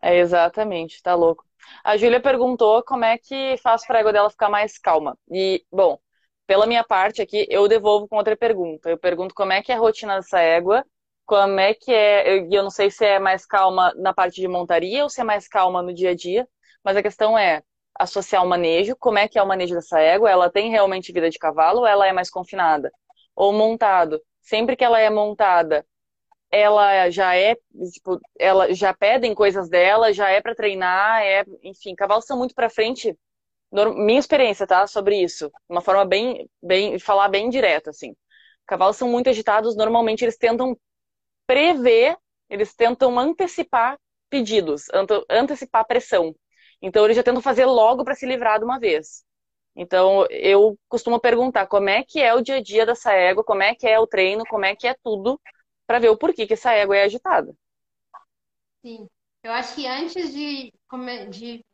[0.00, 1.44] É exatamente, tá louco.
[1.84, 5.18] A Júlia perguntou como é que faz para a égua dela ficar mais calma.
[5.30, 5.98] E, bom,
[6.46, 8.88] pela minha parte aqui, eu devolvo com outra pergunta.
[8.88, 10.84] Eu pergunto como é que é a rotina dessa égua,
[11.28, 14.48] como é que é, e eu não sei se é mais calma na parte de
[14.48, 16.48] montaria ou se é mais calma no dia a dia,
[16.82, 17.62] mas a questão é
[18.00, 21.28] associar o manejo, como é que é o manejo dessa égua, ela tem realmente vida
[21.28, 22.90] de cavalo ou ela é mais confinada?
[23.36, 25.84] Ou montado, sempre que ela é montada,
[26.50, 27.56] ela já é,
[27.92, 32.54] tipo, ela já pedem coisas dela, já é para treinar, é, enfim, cavalos são muito
[32.54, 33.14] para frente.
[33.70, 38.16] Minha experiência, tá, sobre isso, uma forma bem, bem, falar bem direta, assim.
[38.66, 40.74] Cavalos são muito agitados, normalmente eles tentam
[41.48, 42.14] prever,
[42.50, 44.84] eles tentam antecipar pedidos,
[45.30, 46.36] antecipar pressão.
[46.80, 49.24] Então eles já tentam fazer logo para se livrar de uma vez.
[49.74, 53.62] Então, eu costumo perguntar como é que é o dia a dia dessa égua, como
[53.62, 55.40] é que é o treino, como é que é tudo,
[55.86, 57.54] para ver o porquê que essa égua é agitada.
[58.84, 59.08] Sim.
[59.42, 60.72] Eu acho que antes de,
[61.30, 61.64] de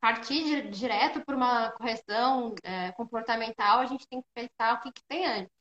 [0.00, 5.02] partir direto por uma correção é, comportamental, a gente tem que pensar o que, que
[5.08, 5.57] tem antes.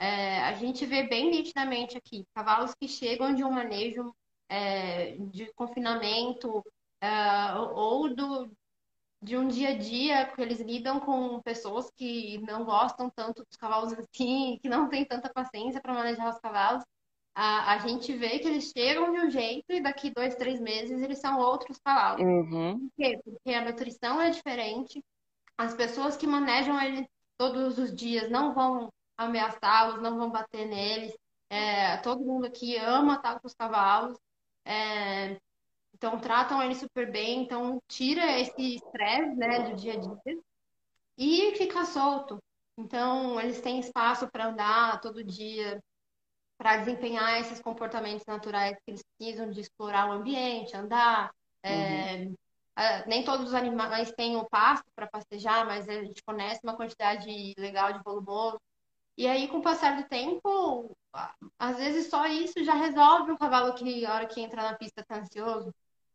[0.00, 4.14] É, a gente vê bem nitidamente aqui cavalos que chegam de um manejo
[4.48, 6.64] é, de confinamento
[7.02, 8.50] é, ou do,
[9.22, 13.58] de um dia a dia que eles lidam com pessoas que não gostam tanto dos
[13.58, 16.82] cavalos assim, que não têm tanta paciência para manejar os cavalos.
[17.34, 21.02] A, a gente vê que eles chegam de um jeito e daqui dois, três meses
[21.02, 22.22] eles são outros cavalos.
[22.22, 22.78] Uhum.
[22.78, 23.20] Por quê?
[23.22, 25.04] Porque a nutrição é diferente,
[25.58, 28.90] as pessoas que manejam ele todos os dias não vão
[29.24, 31.16] ameaçá-los, não vão bater neles.
[31.48, 34.18] É, todo mundo aqui ama estar com os cavalos.
[34.64, 35.38] É,
[35.94, 40.40] então, tratam ele super bem, então tira esse estresse, né, do dia a dia
[41.18, 42.38] e fica solto.
[42.78, 45.78] Então, eles têm espaço para andar todo dia,
[46.56, 51.30] para desempenhar esses comportamentos naturais que eles precisam de explorar o ambiente, andar.
[51.62, 52.34] É, uhum.
[52.78, 56.76] É, nem todos os animais têm o pasto para pastejar, mas a gente fornece uma
[56.76, 58.58] quantidade legal de volumoso.
[59.20, 60.96] E aí, com o passar do tempo,
[61.58, 65.02] às vezes só isso já resolve um cavalo que, a hora que entra na pista,
[65.02, 65.74] está ansioso.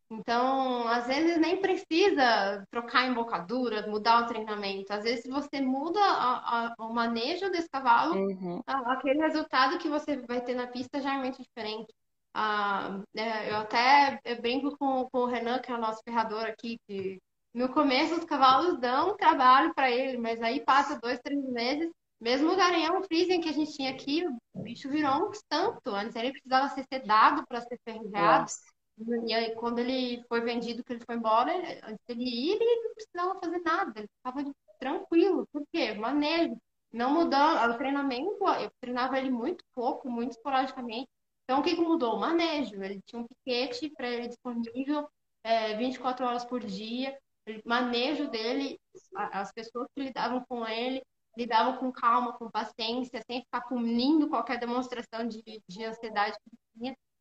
[0.09, 4.91] Então, às vezes nem precisa trocar embocadura, mudar o treinamento.
[4.91, 8.63] Às vezes, se você muda a, a, o manejo desse cavalo, uhum.
[8.65, 11.93] aquele resultado que você vai ter na pista já é muito diferente.
[12.33, 16.43] Ah, é, eu até eu brinco com, com o Renan, que é o nosso ferrador
[16.45, 17.21] aqui, que
[17.53, 21.91] no começo os cavalos dão trabalho para ele, mas aí passa dois, três meses.
[22.25, 25.91] Mesmo o garanhão freezing que a gente tinha aqui, o bicho virou um tanto.
[25.91, 28.41] Antes ele precisava ser sedado para ser ferrujado.
[28.41, 29.27] Nossa.
[29.27, 31.53] E aí, quando ele foi vendido, que ele foi embora,
[31.83, 35.47] antes dele ir, ele não precisava fazer nada, ele estava tranquilo.
[35.53, 35.93] Por quê?
[35.93, 36.57] Manejo.
[36.91, 41.07] Não mudando, o treinamento, eu treinava ele muito pouco, muito esporadicamente.
[41.43, 42.15] Então, o que, que mudou?
[42.15, 42.81] O manejo.
[42.81, 45.07] Ele tinha um piquete para ele disponível
[45.43, 47.15] é, 24 horas por dia.
[47.47, 48.79] O manejo dele,
[49.13, 51.03] as pessoas que lidavam com ele,
[51.37, 56.37] lidavam com calma, com paciência, sem ficar punindo qualquer demonstração de, de ansiedade.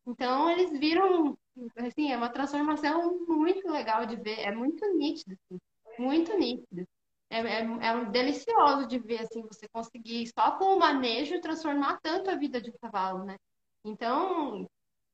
[0.07, 1.37] Então, eles viram,
[1.77, 5.59] assim, é uma transformação muito legal de ver, é muito nítido, assim,
[5.97, 6.87] muito nítido.
[7.29, 12.29] É, é, é delicioso de ver, assim, você conseguir, só com o manejo, transformar tanto
[12.29, 13.35] a vida de um cavalo, né?
[13.83, 14.67] Então,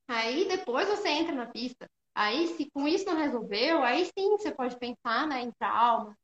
[0.08, 1.88] aí depois você entra na pista.
[2.14, 6.16] Aí, se com isso não resolveu, aí sim você pode pensar né, em trauma,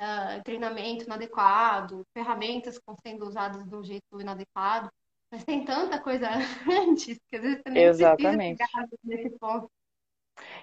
[0.00, 4.90] uh, treinamento inadequado, ferramentas que estão sendo usadas de um jeito inadequado.
[5.30, 6.28] Mas tem tanta coisa
[6.70, 8.62] antes que às vezes você nem Exatamente.
[9.02, 9.70] nesse ponto.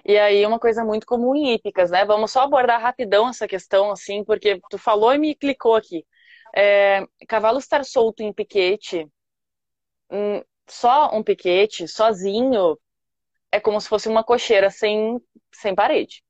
[0.04, 2.04] E aí, uma coisa muito comum em hípicas, né?
[2.04, 6.04] Vamos só abordar rapidão essa questão, assim, porque tu falou e me clicou aqui.
[6.54, 9.08] É, cavalo estar solto em piquete,
[10.10, 12.78] hum, só um piquete, sozinho,
[13.50, 15.20] é como se fosse uma cocheira sem,
[15.52, 16.22] sem parede.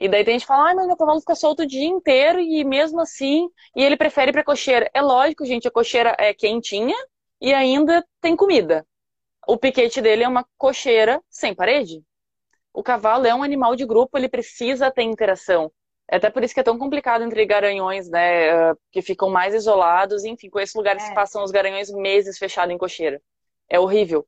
[0.00, 2.40] E daí tem gente que fala, ah, mas meu cavalo fica solto o dia inteiro
[2.40, 4.90] e mesmo assim, e ele prefere ir pra cocheira.
[4.92, 6.96] É lógico, gente, a cocheira é quentinha,
[7.40, 8.86] e ainda tem comida.
[9.46, 12.02] O piquete dele é uma cocheira sem parede.
[12.72, 15.70] O cavalo é um animal de grupo, ele precisa ter interação.
[16.08, 18.74] É até por isso que é tão complicado entre garanhões, né?
[18.92, 20.24] Que ficam mais isolados.
[20.24, 21.08] Enfim, com esses lugares é.
[21.08, 23.20] que passam os garanhões meses fechados em cocheira.
[23.68, 24.26] É horrível.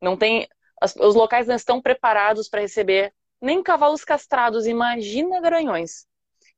[0.00, 0.46] Não tem.
[0.82, 3.12] Os locais não estão preparados para receber
[3.44, 6.06] nem cavalos castrados, imagina garanhões.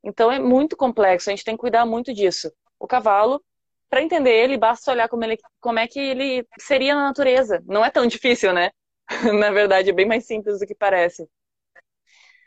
[0.02, 2.52] Então é muito complexo, a gente tem que cuidar muito disso.
[2.78, 3.42] O cavalo
[3.88, 7.62] para entender ele, basta olhar como, ele, como é que ele seria na natureza.
[7.66, 8.70] Não é tão difícil, né?
[9.40, 11.28] na verdade, é bem mais simples do que parece.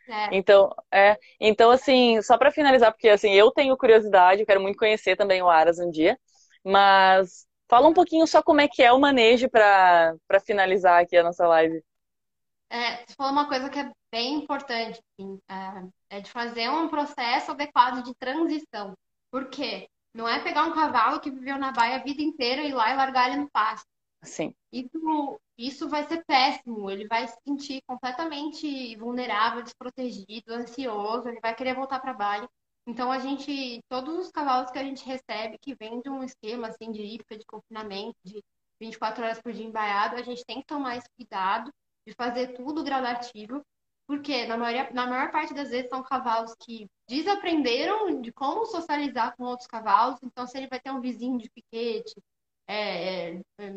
[0.08, 0.36] É.
[0.36, 4.78] Então, é, então, assim, só para finalizar, porque assim, eu tenho curiosidade, eu quero muito
[4.78, 6.18] conhecer também o Aras um dia,
[6.64, 10.16] mas fala um pouquinho só como é que é o manejo para
[10.46, 11.84] finalizar aqui a nossa live.
[12.70, 16.88] É, você falou uma coisa que é bem importante, assim, é, é de fazer um
[16.88, 18.94] processo adequado de transição.
[19.32, 19.88] Por quê?
[20.14, 22.92] Não é pegar um cavalo que viveu na baia a vida inteira e ir lá
[22.92, 23.88] e largar ele no pasto.
[24.24, 24.54] Sim.
[24.72, 26.90] Isso, isso vai ser péssimo.
[26.90, 31.28] Ele vai se sentir completamente vulnerável, desprotegido, ansioso.
[31.28, 32.50] Ele vai querer voltar para a baia.
[32.88, 36.68] Então, a gente, todos os cavalos que a gente recebe, que vem de um esquema
[36.68, 38.44] assim de hípica, de confinamento, de
[38.82, 41.72] 24 horas por dia embaiado, a gente tem que tomar esse cuidado
[42.08, 43.64] de fazer tudo gradativo
[44.10, 49.38] porque na, maioria, na maior parte das vezes são cavalos que desaprenderam de como socializar
[49.38, 50.18] com outros cavalos.
[50.24, 52.16] Então, se ele vai ter um vizinho de piquete,
[52.68, 53.72] é, é, é,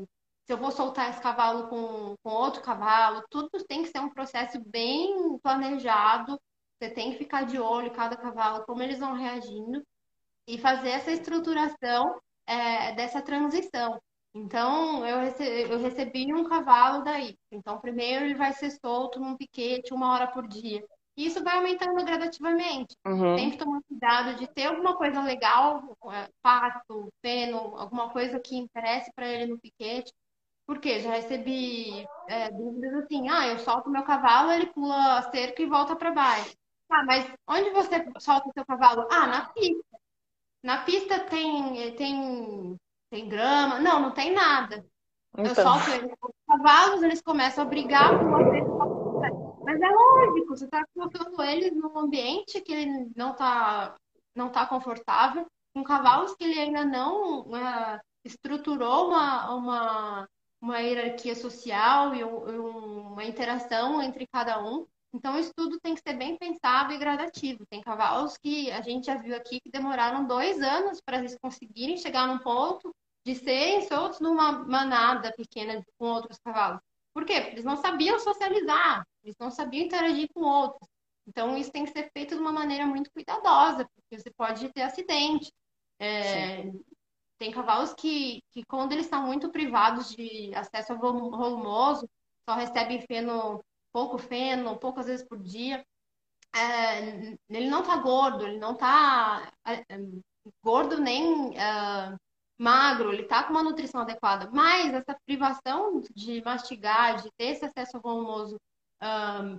[0.47, 4.09] se eu vou soltar esse cavalo com, com outro cavalo, tudo tem que ser um
[4.09, 6.41] processo bem planejado.
[6.81, 9.85] Você tem que ficar de olho cada cavalo, como eles vão reagindo.
[10.49, 14.01] e fazer essa estruturação é, dessa transição.
[14.35, 17.37] Então, eu recebi, eu recebi um cavalo daí.
[17.51, 20.83] Então, primeiro ele vai ser solto num piquete uma hora por dia.
[21.17, 22.97] E isso vai aumentando gradativamente.
[23.07, 23.37] Uhum.
[23.37, 28.57] Tem que tomar cuidado de ter alguma coisa legal, é, pato, feno, alguma coisa que
[28.57, 30.13] interesse para ele no piquete.
[30.67, 35.63] Porque já recebi é, dúvidas assim: ah, eu solto meu cavalo, ele pula a cerca
[35.63, 36.57] e volta para baixo.
[36.89, 39.07] Ah, mas onde você solta o seu cavalo?
[39.11, 39.99] Ah, na pista.
[40.63, 42.79] Na pista tem, tem,
[43.13, 43.79] tem grama?
[43.79, 44.83] Não, não tem nada.
[45.35, 45.45] Então.
[45.45, 48.63] Eu solto eles com os cavalos, eles começam a brigar com você.
[49.65, 53.95] Mas é lógico, você está colocando eles num ambiente que ele não está
[54.35, 61.35] não tá confortável, com cavalos que ele ainda não uh, estruturou uma, uma, uma hierarquia
[61.35, 64.87] social e um, uma interação entre cada um.
[65.15, 67.67] Então, isso tudo tem que ser bem pensado e gradativo.
[67.69, 71.99] Tem cavalos que a gente já viu aqui que demoraram dois anos para eles conseguirem
[71.99, 72.91] chegar num ponto
[73.25, 76.81] de serem soltos numa manada pequena com outros cavalos.
[77.15, 77.41] Por quê?
[77.41, 80.89] Porque eles não sabiam socializar, eles não sabiam interagir com outros.
[81.27, 84.83] Então, isso tem que ser feito de uma maneira muito cuidadosa, porque você pode ter
[84.83, 85.53] acidente.
[85.99, 86.65] É,
[87.39, 92.09] tem cavalos que, que, quando eles estão muito privados de acesso ao volumoso,
[92.49, 93.63] só recebem feno
[93.93, 95.85] pouco feno, poucas vezes por dia.
[96.55, 99.99] É, ele não tá gordo, ele não tá é, é
[100.63, 102.19] gordo nem uh,
[102.63, 104.49] magro, ele tá com uma nutrição adequada.
[104.53, 108.57] Mas essa privação de mastigar, de ter esse acesso volumoso
[109.03, 109.59] um,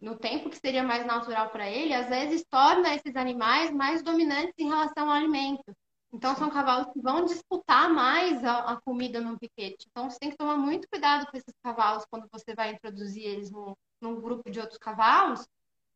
[0.00, 4.54] no tempo que seria mais natural para ele, às vezes torna esses animais mais dominantes
[4.58, 5.74] em relação ao alimento.
[6.12, 9.86] Então, são cavalos que vão disputar mais a, a, comida no piquete.
[9.90, 13.50] Então, você tem que tomar muito cuidado com esses cavalos quando você vai introduzir eles
[13.50, 15.46] num, num grupo de outros cavalos,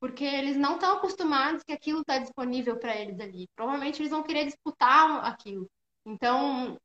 [0.00, 3.48] porque eles não estão acostumados que aquilo está disponível para eles ali.
[3.54, 5.68] Provavelmente eles vão querer disputar aquilo.
[6.06, 6.78] Então,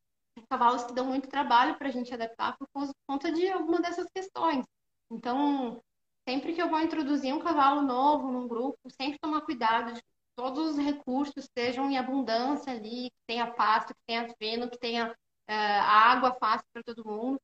[0.50, 2.68] cavalos que dão muito trabalho para a gente adaptar por
[3.08, 4.66] conta de alguma dessas questões.
[5.12, 5.82] Então,
[6.28, 10.02] sempre que eu vou introduzir um cavalo novo num grupo, sempre tomar cuidado de
[10.36, 15.12] todos os recursos estejam em abundância ali, que tenha pasto, que tenha feno, que tenha
[15.12, 15.14] uh,
[15.50, 17.40] água fácil para todo mundo.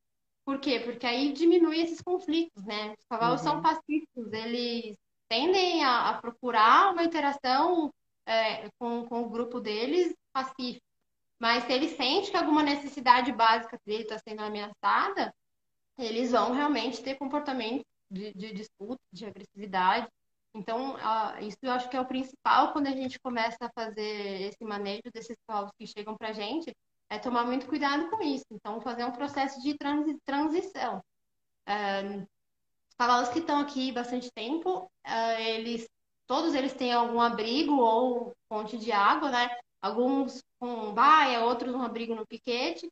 [0.46, 0.80] Por quê?
[0.80, 2.94] Porque aí diminui esses conflitos, né?
[2.98, 3.48] Os cavalos uhum.
[3.48, 4.98] são pacíficos, eles
[5.30, 7.94] tendem a, a procurar uma interação
[8.28, 10.86] é, com, com o grupo deles pacífico.
[11.42, 15.34] Mas se ele sente que alguma necessidade básica dele está sendo ameaçada,
[15.98, 20.08] eles vão realmente ter comportamento de, de disputa, de agressividade.
[20.54, 20.96] Então,
[21.42, 25.02] isso eu acho que é o principal quando a gente começa a fazer esse manejo
[25.12, 26.72] desses povos que chegam para a gente,
[27.10, 28.46] é tomar muito cuidado com isso.
[28.52, 31.02] Então, fazer um processo de transi transição.
[32.88, 35.90] os cavalos que estão aqui bastante tempo, uh, eles,
[36.28, 39.50] todos eles têm algum abrigo ou fonte de água, né?
[39.82, 42.88] Alguns com baia, outros um abrigo no piquete.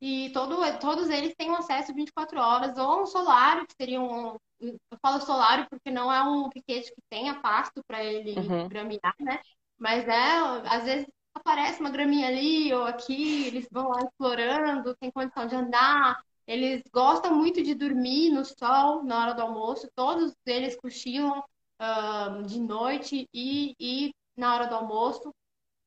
[0.00, 4.34] E todo, todos eles têm um acesso 24 horas, ou um solário, que seria um,
[4.60, 8.68] eu falo solário porque não é um piquete que tenha pasto para ele uhum.
[8.68, 9.40] graminar, né?
[9.78, 10.38] Mas é,
[10.68, 15.54] às vezes aparece uma graminha ali ou aqui, eles vão lá explorando, tem condição de
[15.54, 16.18] andar.
[16.46, 19.88] Eles gostam muito de dormir no sol na hora do almoço.
[19.94, 21.42] Todos eles cochilam
[21.80, 25.32] uh, de noite e, e na hora do almoço.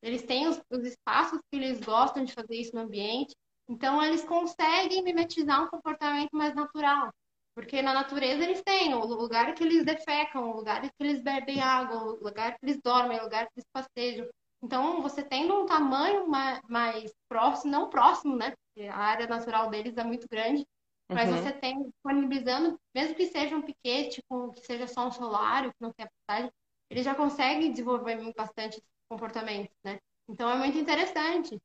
[0.04, 3.34] Eles têm os, os espaços que eles gostam de fazer isso no ambiente.
[3.70, 7.10] Então, eles conseguem mimetizar um comportamento mais natural.
[7.56, 11.62] Porque na natureza eles têm o lugar que eles defecam, o lugar que eles bebem
[11.62, 14.28] água, o lugar que eles dormem, o lugar que eles passejam.
[14.62, 18.51] Então, você tendo um tamanho mais próximo, não próximo, né?
[18.51, 20.66] Porque a área natural deles é muito grande,
[21.10, 21.38] mas uhum.
[21.38, 25.82] você tem disponibilizando, mesmo que seja um piquete, com, que seja só um solário, que
[25.82, 26.51] não tenha passagem,
[26.89, 28.82] eles já conseguem desenvolver bastante
[29.14, 29.99] comportamentos, né?
[30.28, 31.61] Então, é muito interessante.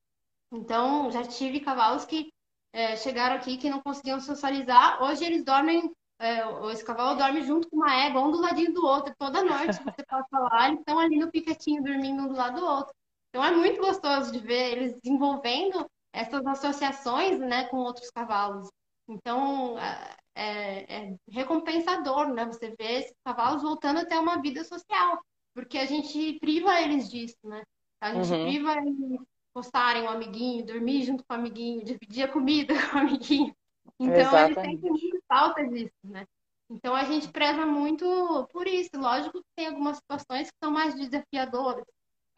[0.52, 2.30] Então, já tive cavalos que
[2.72, 5.02] é, chegaram aqui que não conseguiam socializar.
[5.02, 5.90] Hoje eles dormem,
[6.20, 6.40] é,
[6.72, 9.14] esse cavalo dorme junto com uma égua, um do ladinho do outro.
[9.18, 12.66] Toda noite você pode falar, eles estão ali no piquetinho dormindo um do lado do
[12.66, 12.94] outro.
[13.30, 18.68] Então é muito gostoso de ver eles desenvolvendo essas associações né, com outros cavalos.
[19.08, 22.46] Então é, é, é recompensador, né?
[22.46, 25.20] Você vê esses cavalos voltando a ter uma vida social,
[25.54, 27.62] porque a gente priva eles disso, né?
[28.00, 28.44] A gente uhum.
[28.46, 29.20] priva eles
[29.52, 33.54] postarem um amiguinho, dormir junto com o amiguinho, dividir a comida com o amiguinho.
[33.98, 34.58] Então, Exatamente.
[34.58, 36.24] eles sentem muito falta disso, né?
[36.70, 38.90] Então, a gente preza muito por isso.
[38.94, 41.84] Lógico que tem algumas situações que são mais desafiadoras.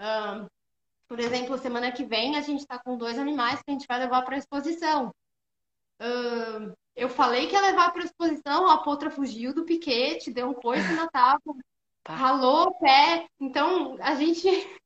[0.01, 0.47] Um,
[1.09, 3.99] por exemplo, semana que vem a gente está com dois animais que a gente vai
[3.99, 5.13] levar para a exposição.
[6.01, 10.49] Um, eu falei que ia levar para a exposição, a potra fugiu do piquete, deu
[10.49, 11.57] um coice na tábua,
[12.05, 12.15] tá.
[12.15, 13.27] ralou o pé.
[13.41, 14.49] Então, a gente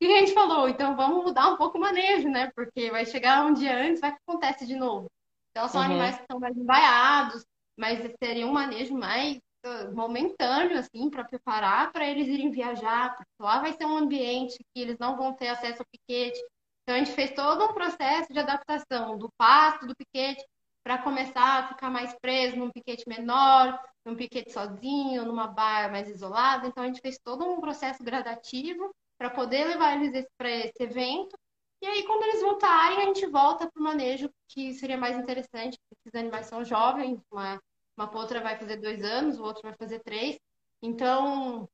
[0.00, 2.50] E a gente falou, então vamos mudar um pouco o manejo, né?
[2.54, 5.10] Porque vai chegar um dia antes, vai que acontece de novo.
[5.50, 5.86] Então são uhum.
[5.86, 7.44] animais que estão mais embaiados,
[7.74, 13.30] mas seria um manejo mais uh, momentâneo, assim, para preparar para eles irem viajar, porque
[13.40, 16.38] lá vai ser um ambiente que eles não vão ter acesso ao piquete.
[16.82, 20.44] Então a gente fez todo um processo de adaptação do pasto, do piquete,
[20.84, 26.08] para começar a ficar mais preso num piquete menor, num piquete sozinho, numa baia mais
[26.08, 26.66] isolada.
[26.66, 31.36] Então a gente fez todo um processo gradativo para poder levar eles para esse evento.
[31.80, 35.78] E aí, quando eles voltarem, a gente volta para o manejo que seria mais interessante,
[35.88, 37.60] porque os animais são jovens, uma,
[37.96, 40.38] uma potra vai fazer dois anos, o outro vai fazer três.
[40.82, 41.68] Então,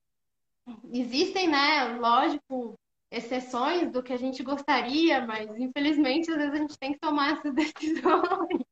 [0.92, 2.78] existem, né, lógico,
[3.10, 7.32] exceções do que a gente gostaria, mas infelizmente às vezes a gente tem que tomar
[7.32, 8.69] essas decisões.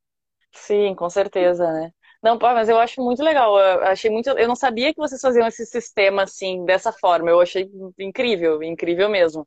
[0.52, 1.92] Sim, com certeza, né?
[2.22, 3.58] Não, pô, mas eu acho muito legal.
[3.58, 4.28] Eu achei muito.
[4.30, 7.30] Eu não sabia que vocês faziam esse sistema assim, dessa forma.
[7.30, 9.46] Eu achei incrível, incrível mesmo.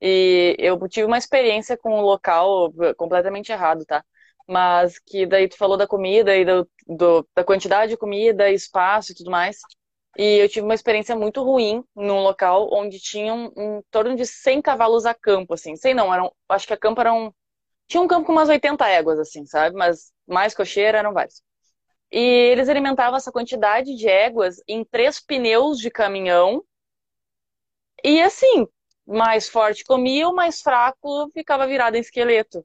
[0.00, 4.04] E eu tive uma experiência com um local completamente errado, tá?
[4.48, 9.12] Mas que daí tu falou da comida e do, do, da quantidade de comida, espaço
[9.12, 9.58] e tudo mais.
[10.18, 14.60] E eu tive uma experiência muito ruim num local onde tinham um torno de 100
[14.60, 15.76] cavalos a campo, assim.
[15.76, 17.32] Sei não, eram, acho que a campo era um.
[17.90, 19.74] Tinha um campo com umas 80 éguas, assim, sabe?
[19.76, 21.42] Mas mais cocheira eram vários.
[22.12, 26.64] E eles alimentavam essa quantidade de éguas em três pneus de caminhão.
[28.04, 28.68] E assim,
[29.04, 32.64] mais forte comia, o mais fraco ficava virado em esqueleto.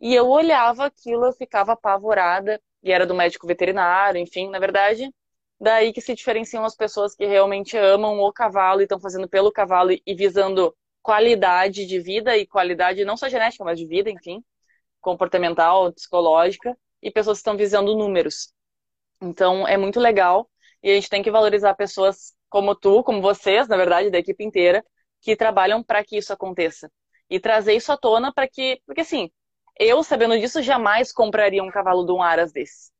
[0.00, 5.12] E eu olhava aquilo, eu ficava apavorada, e era do médico veterinário, enfim, na verdade,
[5.60, 9.50] daí que se diferenciam as pessoas que realmente amam o cavalo e estão fazendo pelo
[9.50, 14.42] cavalo e visando qualidade de vida e qualidade não só genética, mas de vida, enfim,
[15.02, 18.52] comportamental, psicológica, e pessoas que estão visando números.
[19.20, 20.48] Então, é muito legal
[20.82, 24.44] e a gente tem que valorizar pessoas como tu, como vocês, na verdade, da equipe
[24.44, 24.84] inteira,
[25.20, 26.90] que trabalham para que isso aconteça.
[27.28, 28.80] E trazer isso à tona para que.
[28.86, 29.30] Porque, assim,
[29.78, 32.90] eu, sabendo disso, jamais compraria um cavalo de um Aras desse.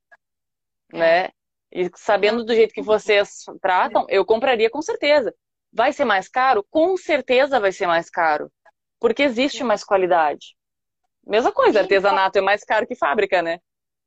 [0.93, 0.99] É.
[0.99, 1.29] Né?
[1.71, 5.35] E sabendo do jeito que vocês tratam, eu compraria com certeza.
[5.73, 6.65] Vai ser mais caro?
[6.71, 8.51] Com certeza vai ser mais caro.
[9.01, 10.55] Porque existe mais qualidade.
[11.27, 13.61] Mesma coisa, artesanato é mais caro que fábrica, né?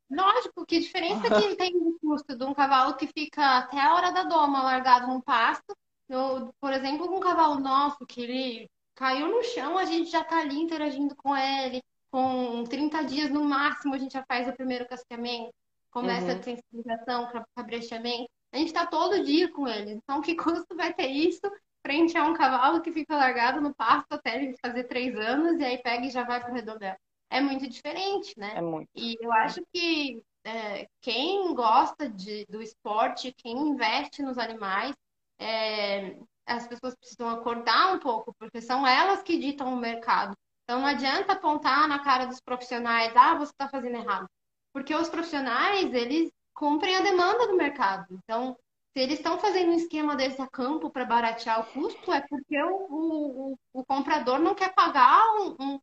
[0.09, 4.11] Lógico, que diferença que tem no custo de um cavalo que fica até a hora
[4.11, 5.75] da doma largado no pasto,
[6.07, 10.39] no, por exemplo, um cavalo nosso que ele caiu no chão, a gente já tá
[10.39, 14.87] ali interagindo com ele, com 30 dias no máximo a gente já faz o primeiro
[14.87, 15.53] casqueamento,
[15.91, 16.39] começa uhum.
[16.39, 21.07] a sensibilização, cabrechamento, a gente tá todo dia com ele, então que custo vai ter
[21.07, 21.41] isso
[21.85, 25.63] frente a um cavalo que fica largado no pasto até ele fazer três anos e
[25.63, 26.95] aí pega e já vai pro redondel?
[27.29, 28.53] É muito diferente, né?
[28.55, 28.89] É muito.
[28.95, 34.95] E eu acho que é, quem gosta de, do esporte, quem investe nos animais,
[35.39, 40.35] é, as pessoas precisam acordar um pouco, porque são elas que ditam o mercado.
[40.63, 44.27] Então não adianta apontar na cara dos profissionais, ah, você está fazendo errado.
[44.73, 48.07] Porque os profissionais, eles cumprem a demanda do mercado.
[48.23, 48.57] Então,
[48.93, 52.61] se eles estão fazendo um esquema desse a campo para baratear o custo, é porque
[52.61, 55.79] o, o, o, comprador não quer pagar um, um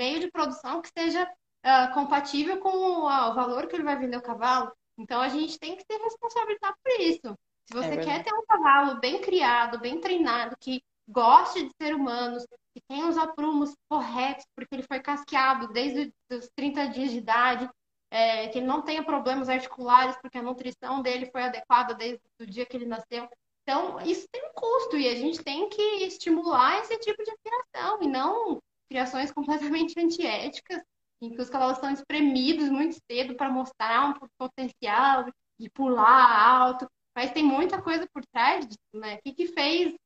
[0.00, 3.98] meio de produção que seja uh, compatível com o, uh, o, valor que ele vai
[3.98, 4.72] vender o cavalo.
[4.98, 7.38] Então a gente tem que se responsabilizar por isso.
[7.66, 11.94] Se você é quer ter um cavalo bem criado, bem treinado, que goste de ser
[11.94, 17.18] humanos, que tenha os aprumos corretos, porque ele foi casqueado desde os 30 dias de
[17.18, 17.68] idade,
[18.10, 22.46] é, que ele não tenha problemas articulares, porque a nutrição dele foi adequada desde o
[22.46, 23.28] dia que ele nasceu.
[23.62, 28.02] Então, isso tem um custo e a gente tem que estimular esse tipo de criação
[28.02, 28.60] e não
[28.90, 30.82] criações completamente antiéticas,
[31.22, 35.24] em que os cavalos são espremidos muito cedo para mostrar um potencial
[35.58, 39.16] de pular alto, mas tem muita coisa por trás disso, né?
[39.16, 39.98] O que, que fez, o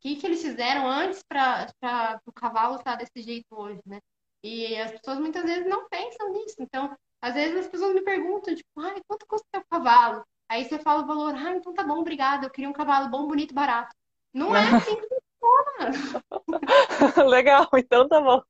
[0.00, 4.00] que, que eles fizeram antes para o cavalo estar desse jeito hoje, né?
[4.42, 6.56] E as pessoas muitas vezes não pensam nisso.
[6.58, 10.24] Então, às vezes as pessoas me perguntam, tipo, ai, quanto custa o cavalo?
[10.48, 13.26] Aí você fala o valor, ah, então tá bom, obrigada, eu queria um cavalo bom,
[13.26, 13.94] bonito, barato.
[14.32, 15.06] Não é assim que
[17.28, 18.42] Legal, então tá bom.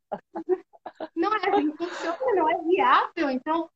[1.14, 3.68] Não é assim funciona, não é viável, então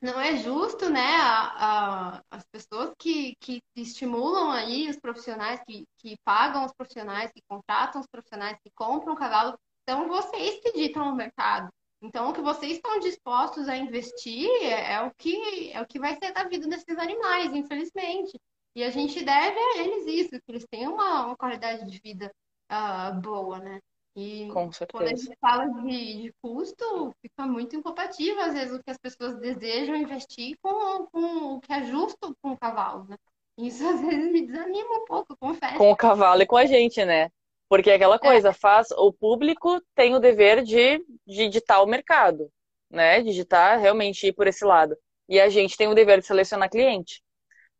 [0.00, 5.86] não é justo, né, a, a, as pessoas que, que estimulam aí os profissionais, que,
[5.98, 9.58] que pagam os profissionais, que contratam os profissionais, que compram o cavalo,
[9.88, 11.68] são vocês que ditam o mercado.
[12.00, 15.98] Então, o que vocês estão dispostos a investir é, é o que é o que
[15.98, 18.38] vai ser da vida desses animais, infelizmente.
[18.76, 22.32] E a gente deve a eles isso, que eles tenham uma, uma qualidade de vida
[22.70, 23.80] uh, boa, né?
[24.16, 25.04] E Com certeza.
[25.04, 28.98] quando a gente fala de, de custo, fica muito incompatível, às vezes, o que as
[28.98, 33.16] pessoas desejam investir com, com o que é justo com o cavalo, né?
[33.58, 35.76] Isso às vezes me desanima um pouco, confesso.
[35.76, 37.30] Com o cavalo e com a gente, né?
[37.68, 38.52] Porque é aquela coisa, é.
[38.52, 42.50] faz o público tem o dever de, de digitar o mercado,
[42.90, 43.20] né?
[43.20, 44.96] Digitar realmente ir por esse lado.
[45.28, 47.22] E a gente tem o dever de selecionar cliente.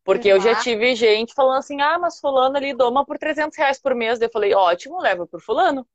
[0.03, 0.47] Porque Exato.
[0.47, 3.95] eu já tive gente falando assim, ah, mas fulano ali doma por 300 reais por
[3.95, 4.21] mês.
[4.21, 5.85] Eu falei, ótimo, leva por fulano.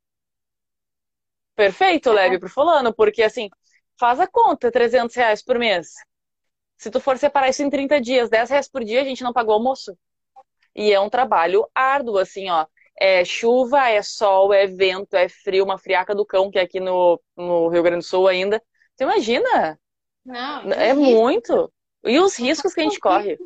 [1.54, 2.12] Perfeito, é.
[2.12, 2.94] leve pro fulano.
[2.94, 3.48] Porque assim,
[3.98, 5.88] faz a conta, 300 reais por mês.
[6.76, 9.32] Se tu for separar isso em 30 dias, 10 reais por dia, a gente não
[9.32, 9.96] pagou almoço.
[10.74, 12.66] E é um trabalho árduo, assim, ó.
[12.98, 16.78] É chuva, é sol, é vento, é frio, uma friaca do cão, que é aqui
[16.78, 18.62] no, no Rio Grande do Sul ainda.
[18.94, 19.78] Você imagina?
[20.24, 21.72] Não, é muito.
[22.04, 23.38] E os riscos que a gente corre?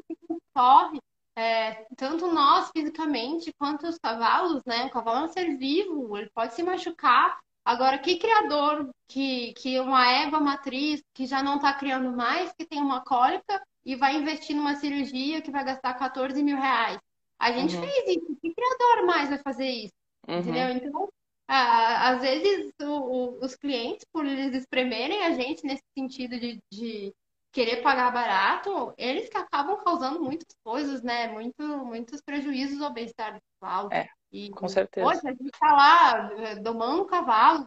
[0.55, 1.01] Corre.
[1.37, 4.87] É, tanto nós fisicamente quanto os cavalos, né?
[4.87, 7.39] O cavalo é um ser vivo, ele pode se machucar.
[7.65, 12.67] Agora, que criador que, que uma égua matriz que já não está criando mais, que
[12.67, 16.99] tem uma cólica e vai investir numa cirurgia que vai gastar 14 mil reais?
[17.39, 17.83] A gente uhum.
[17.83, 18.37] fez isso.
[18.41, 19.95] Que criador mais vai fazer isso?
[20.27, 20.39] Uhum.
[20.39, 20.71] Entendeu?
[20.71, 21.09] Então,
[21.47, 27.15] às vezes, o, o, os clientes, por eles espremerem a gente nesse sentido de, de
[27.53, 31.29] querer pagar barato, eles que acabam causando muitas coisas, né?
[31.29, 33.93] Muito, muitos prejuízos ao bem-estar do cavalo.
[33.93, 35.07] É, e, com certeza.
[35.07, 37.67] Poxa, a gente tá lá eh, domando o cavalo,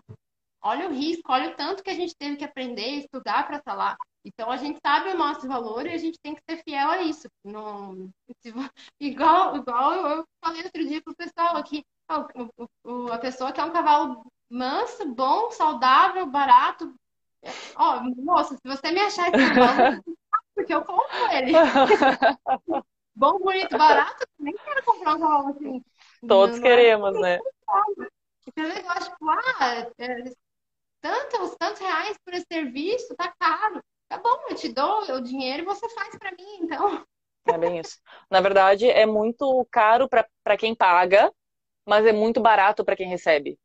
[0.61, 3.71] olha o risco, olha o tanto que a gente teve que aprender, estudar para estar
[3.71, 3.97] tá lá.
[4.23, 7.01] Então a gente sabe o nosso valor e a gente tem que ser fiel a
[7.01, 7.27] isso.
[7.43, 8.09] Não,
[8.99, 14.23] igual, igual eu falei outro dia pro pessoal aqui, a pessoa que é um cavalo
[14.49, 16.93] manso, bom, saudável, barato.
[17.75, 20.03] Ó, oh, moça, se você me achar esse cavalo,
[20.53, 21.53] porque eu compro ele.
[23.15, 25.83] bom, bonito, barato, nem quero comprar um cavalo assim.
[26.27, 27.37] Todos não, queremos, não é...
[27.37, 27.39] né?
[28.47, 30.23] Então, eu negócio, tipo, ah, é,
[30.99, 33.81] tantos, tantos reais por esse serviço, tá caro.
[34.07, 37.03] Tá bom, eu te dou o dinheiro e você faz para mim, então.
[37.47, 37.97] É bem isso.
[38.29, 41.31] Na verdade, é muito caro para quem paga,
[41.85, 43.57] mas é muito barato para quem recebe.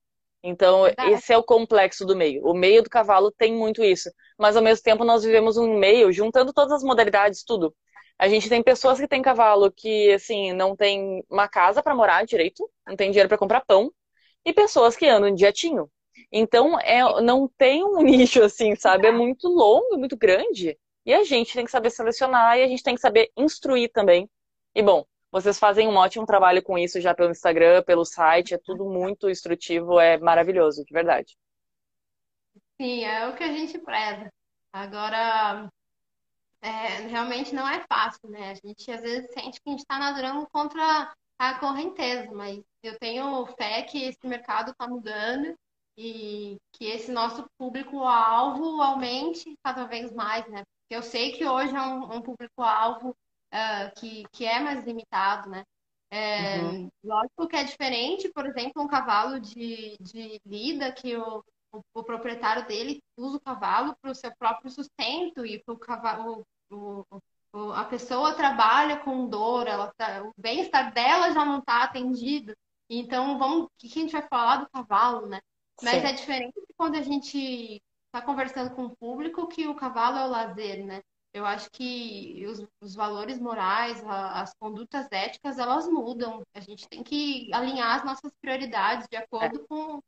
[0.43, 1.11] Então, Verdade.
[1.11, 2.47] esse é o complexo do meio.
[2.47, 4.09] O meio do cavalo tem muito isso.
[4.39, 7.75] Mas, ao mesmo tempo, nós vivemos um meio, juntando todas as modalidades, tudo.
[8.19, 12.25] A gente tem pessoas que têm cavalo que, assim, não tem uma casa para morar
[12.25, 13.93] direito, não tem dinheiro para comprar pão,
[14.45, 15.91] e pessoas que andam de jatinho.
[16.33, 19.09] Então, é, não tem um nicho assim, sabe?
[19.09, 20.79] É muito longo, muito grande.
[21.05, 24.29] E a gente tem que saber selecionar e a gente tem que saber instruir também.
[24.75, 28.59] E bom, vocês fazem um ótimo trabalho com isso já pelo Instagram, pelo site, é
[28.59, 31.37] tudo muito instrutivo, é maravilhoso, de verdade.
[32.81, 34.31] Sim, é o que a gente preza.
[34.73, 35.69] Agora,
[36.67, 38.51] é, realmente não é fácil, né?
[38.51, 42.99] A gente às vezes sente que a gente está nadando contra a correnteza, mas eu
[42.99, 45.55] tenho fé que esse mercado está mudando
[45.97, 50.65] e que esse nosso público-alvo aumente cada vez mais, né?
[50.83, 55.49] Porque eu sei que hoje é um, um público-alvo uh, que, que é mais limitado,
[55.49, 55.63] né?
[56.11, 56.89] É, uhum.
[57.05, 62.03] Lógico que é diferente, por exemplo, um cavalo de, de lida que o, o, o
[62.03, 66.45] proprietário dele usa o cavalo para o seu próprio sustento e para o cavalo.
[66.71, 67.05] O,
[67.53, 72.55] o, a pessoa trabalha com dor, ela tá, o bem-estar dela já não está atendido.
[72.89, 75.41] Então, vamos, o que a gente vai falar do cavalo, né?
[75.83, 76.07] Mas Sim.
[76.07, 80.31] é diferente quando a gente está conversando com o público que o cavalo é o
[80.31, 81.03] lazer, né?
[81.33, 86.43] Eu acho que os, os valores morais, a, as condutas éticas, elas mudam.
[86.55, 89.67] A gente tem que alinhar as nossas prioridades de acordo é.
[89.67, 90.01] com,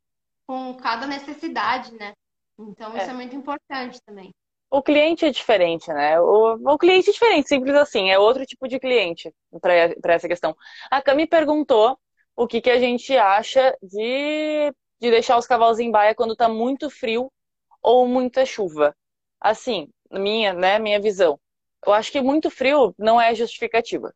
[0.46, 2.14] com cada necessidade, né?
[2.58, 4.32] Então, isso é, é muito importante também.
[4.70, 6.20] O cliente é diferente, né?
[6.20, 10.54] O, o cliente é diferente, simples assim, é outro tipo de cliente para essa questão.
[10.90, 11.98] A Cami perguntou
[12.36, 16.48] o que, que a gente acha de de deixar os cavalos em baia quando tá
[16.48, 17.32] muito frio
[17.82, 18.96] ou muita chuva.
[19.40, 21.38] Assim, minha, né, minha visão.
[21.86, 24.12] Eu acho que muito frio não é justificativa.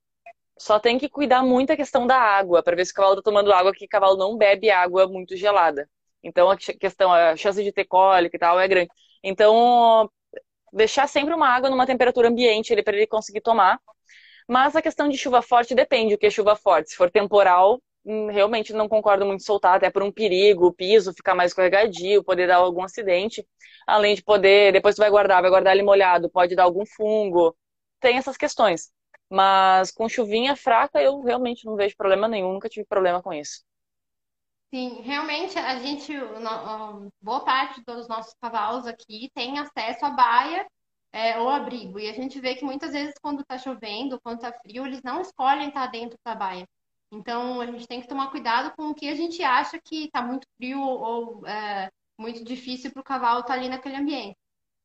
[0.59, 3.23] Só tem que cuidar muito a questão da água, para ver se o cavalo tá
[3.23, 5.89] tomando água, que o cavalo não bebe água muito gelada.
[6.23, 8.91] Então a questão, a chance de ter cólica e tal é grande.
[9.23, 10.11] Então,
[10.73, 13.79] deixar sempre uma água numa temperatura ambiente para ele conseguir tomar.
[14.49, 16.91] Mas a questão de chuva forte depende o que é chuva forte.
[16.91, 21.13] Se for temporal, Hum, realmente não concordo muito soltar, até por um perigo, o piso
[21.15, 23.47] ficar mais escorregadio, poder dar algum acidente.
[23.87, 27.57] Além de poder, depois tu vai guardar, vai guardar ele molhado, pode dar algum fungo.
[28.01, 28.91] Tem essas questões.
[29.31, 33.63] Mas com chuvinha fraca eu realmente não vejo problema nenhum, nunca tive problema com isso.
[34.75, 36.13] Sim, realmente a gente,
[37.21, 40.67] boa parte dos nossos cavalos aqui tem acesso à baia
[41.13, 41.99] é, ou abrigo.
[42.01, 45.21] E a gente vê que muitas vezes quando está chovendo, quando está frio, eles não
[45.21, 46.67] escolhem estar dentro da baia.
[47.13, 50.23] Então, a gente tem que tomar cuidado com o que a gente acha que está
[50.23, 54.39] muito frio ou é, muito difícil para o cavalo estar tá ali naquele ambiente.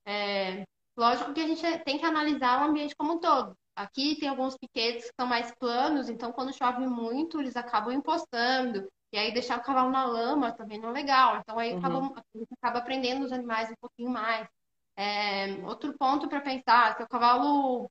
[0.05, 0.65] É,
[0.97, 3.55] lógico que a gente tem que analisar o ambiente como um todo.
[3.73, 8.85] Aqui tem alguns piquetes que são mais planos, então quando chove muito, eles acabam impostando.
[9.17, 11.37] E aí deixar o cavalo na lama também não é legal.
[11.37, 11.79] Então aí uhum.
[11.79, 14.47] acaba, acaba aprendendo os animais um pouquinho mais.
[14.95, 17.89] É, outro ponto para pensar, se o cavalo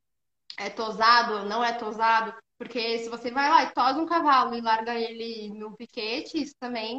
[0.57, 4.55] é tosado ou não é tosado, porque se você vai lá e tosa um cavalo
[4.55, 6.97] e larga ele no piquete, isso também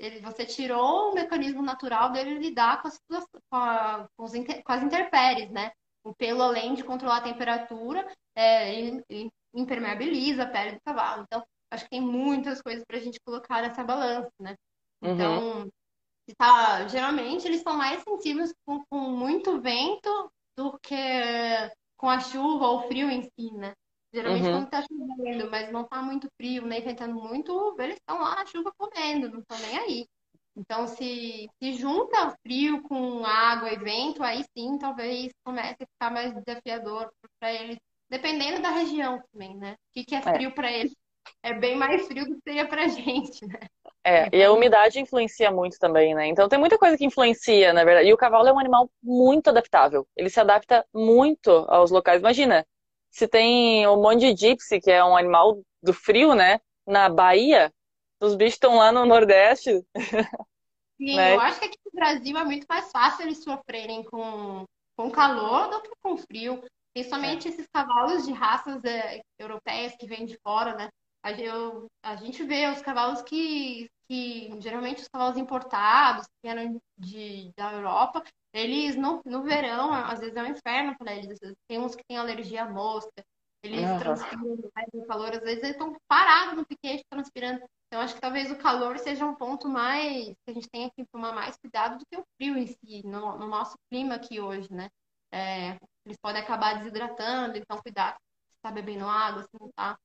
[0.00, 4.72] ele, você tirou o mecanismo natural dele lidar com as, com, a, com, os, com
[4.72, 5.70] as intempéries, né?
[6.02, 8.04] O pelo, além de controlar a temperatura,
[8.34, 11.22] é, ele, ele impermeabiliza a pele do cavalo.
[11.22, 14.56] Então, acho que tem muitas coisas para a gente colocar nessa balança, né?
[15.02, 15.12] Uhum.
[15.12, 15.68] Então,
[16.36, 20.96] tá, geralmente eles são mais sensíveis com, com muito vento do que
[21.96, 23.74] com a chuva ou frio em si, né?
[24.12, 24.52] Geralmente uhum.
[24.52, 28.46] quando tá chovendo, mas não tá muito frio, nem ventando muito, eles estão lá na
[28.46, 30.06] chuva comendo, não estão nem aí.
[30.56, 36.10] Então, se, se junta frio com água e vento, aí sim, talvez comece a ficar
[36.10, 39.74] mais desafiador para eles, dependendo da região também, né?
[39.74, 40.22] O que, que é, é.
[40.22, 40.52] frio é.
[40.52, 40.92] para eles?
[41.42, 43.60] É bem mais frio do que seria pra gente, né?
[44.04, 46.26] É, e a umidade influencia muito também, né?
[46.26, 48.08] Então tem muita coisa que influencia, na verdade.
[48.08, 50.06] E o cavalo é um animal muito adaptável.
[50.16, 52.20] Ele se adapta muito aos locais.
[52.20, 52.66] Imagina,
[53.10, 56.60] se tem um monte de gypsy, que é um animal do frio, né?
[56.86, 57.72] Na Bahia,
[58.20, 59.84] os bichos estão lá no Nordeste.
[60.96, 61.34] Sim, né?
[61.34, 64.64] eu acho que aqui no Brasil é muito mais fácil eles sofrerem com,
[64.96, 66.62] com calor do que com frio.
[66.94, 67.50] Principalmente é.
[67.50, 70.88] esses cavalos de raças é, europeias que vêm de fora, né?
[71.22, 76.80] A, eu, a gente vê os cavalos que, que geralmente os cavalos importados, que vieram
[76.98, 81.38] de, da Europa, eles no, no verão, às vezes é um inferno para eles.
[81.68, 83.22] Tem uns que têm alergia à mosca,
[83.62, 83.98] eles uhum.
[83.98, 87.62] transpiram mais no calor, às vezes eles estão parados no piquete transpirando.
[87.86, 91.04] Então, acho que talvez o calor seja um ponto mais que a gente tenha que
[91.12, 94.72] tomar mais cuidado do que o frio em si, no, no nosso clima aqui hoje,
[94.72, 94.88] né?
[95.32, 99.98] É, eles podem acabar desidratando, então cuidado se está bebendo água, se não está.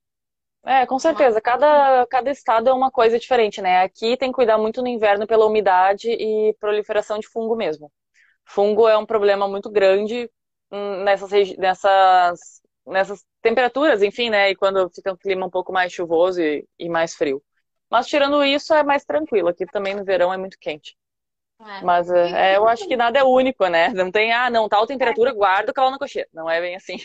[0.64, 1.40] É, com certeza.
[1.40, 3.82] Cada, cada estado é uma coisa diferente, né?
[3.82, 7.90] Aqui tem que cuidar muito no inverno pela umidade e proliferação de fungo mesmo.
[8.44, 10.30] Fungo é um problema muito grande
[10.70, 12.40] hum, nessas, nessas,
[12.86, 14.50] nessas temperaturas, enfim, né?
[14.50, 17.42] E quando fica um clima um pouco mais chuvoso e, e mais frio.
[17.88, 19.48] Mas tirando isso, é mais tranquilo.
[19.48, 20.96] Aqui também no verão é muito quente.
[21.60, 21.80] É.
[21.82, 23.88] Mas é, eu acho que nada é único, né?
[23.88, 26.28] Não tem, ah, não, tal temperatura, guarda o cavalo na cocheira.
[26.32, 26.96] Não é bem assim.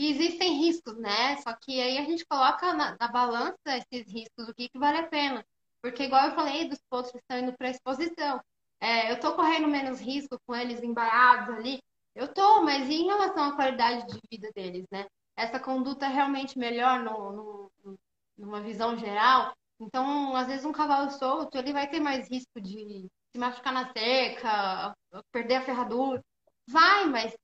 [0.00, 1.36] E existem riscos, né?
[1.42, 4.96] Só que aí a gente coloca na, na balança esses riscos, o que, que vale
[4.96, 5.44] a pena.
[5.82, 8.40] Porque, igual eu falei, dos pontos que estão indo para exposição.
[8.80, 11.82] É, eu tô correndo menos risco com eles embarados ali.
[12.14, 15.06] Eu tô, mas e em relação à qualidade de vida deles, né?
[15.36, 17.98] Essa conduta é realmente melhor no, no,
[18.38, 19.52] numa visão geral?
[19.78, 23.92] Então, às vezes, um cavalo solto, ele vai ter mais risco de se machucar na
[23.92, 24.96] seca,
[25.30, 26.24] perder a ferradura.
[26.66, 27.36] Vai, mas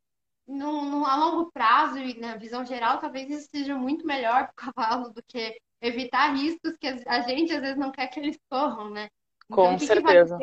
[0.46, 4.70] no, no, a longo prazo e na visão geral, talvez isso seja muito melhor para
[4.70, 8.38] o cavalo do que evitar riscos que a gente às vezes não quer que eles
[8.48, 9.08] corram, né?
[9.44, 10.38] Então, Com certeza.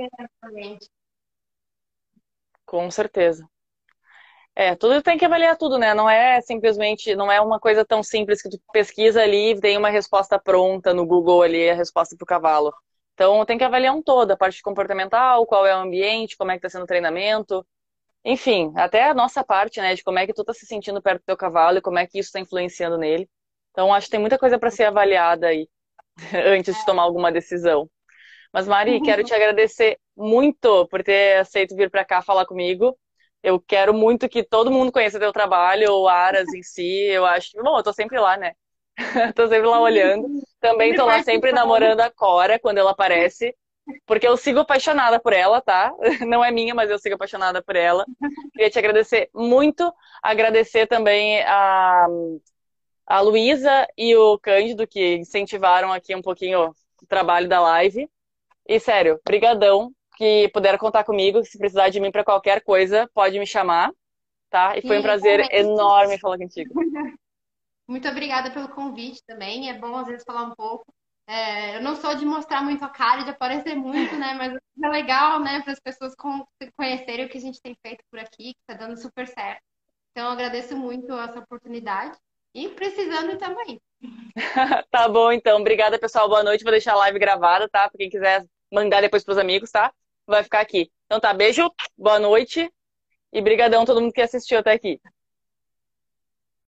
[2.65, 3.47] Com certeza.
[4.55, 5.95] É, tudo tem que avaliar tudo, né?
[5.95, 9.77] Não é simplesmente, não é uma coisa tão simples que tu pesquisa ali e tem
[9.77, 12.73] uma resposta pronta no Google ali, a resposta para o cavalo.
[13.15, 16.53] Então tem que avaliar um todo, a parte comportamental, qual é o ambiente, como é
[16.53, 17.65] que está sendo o treinamento,
[18.25, 21.21] enfim, até a nossa parte, né, de como é que tu tá se sentindo perto
[21.21, 23.29] do teu cavalo e como é que isso está influenciando nele.
[23.71, 25.67] Então, acho que tem muita coisa para ser avaliada aí
[26.57, 27.89] antes de tomar alguma decisão.
[28.53, 32.97] Mas, Mari, quero te agradecer muito por ter aceito vir para cá falar comigo.
[33.41, 37.07] Eu quero muito que todo mundo conheça teu trabalho, o Aras em si.
[37.07, 38.53] Eu acho que, bom, eu tô sempre lá, né?
[39.35, 40.27] tô sempre lá olhando.
[40.59, 43.53] Também tô lá sempre namorando a Cora quando ela aparece.
[44.05, 45.93] Porque eu sigo apaixonada por ela, tá?
[46.27, 48.05] Não é minha, mas eu sigo apaixonada por ela.
[48.53, 49.93] Queria te agradecer muito.
[50.21, 52.07] Agradecer também a,
[53.05, 58.09] a Luísa e o Cândido, que incentivaram aqui um pouquinho o trabalho da live.
[58.67, 61.43] E sério, brigadão que puderam contar comigo.
[61.43, 63.91] Se precisar de mim para qualquer coisa, pode me chamar,
[64.49, 64.77] tá?
[64.77, 66.73] E foi um prazer enorme falar contigo.
[67.85, 69.69] Muito obrigada pelo convite também.
[69.69, 70.85] É bom às vezes falar um pouco
[71.27, 74.33] é, eu não sou de mostrar muito a cara, de aparecer muito, né?
[74.33, 76.13] Mas é legal, né, para as pessoas
[76.75, 79.61] conhecerem o que a gente tem feito por aqui, que está dando super certo.
[80.11, 82.17] Então, agradeço muito essa oportunidade
[82.53, 83.81] e precisando também.
[84.91, 85.59] tá bom, então.
[85.59, 86.27] Obrigada, pessoal.
[86.27, 86.63] Boa noite.
[86.63, 87.89] Vou deixar a live gravada, tá?
[87.89, 89.91] Para quem quiser mandar depois para os amigos, tá?
[90.27, 90.91] Vai ficar aqui.
[91.05, 92.71] Então tá, beijo, boa noite
[93.31, 94.99] e brigadão todo mundo que assistiu até aqui.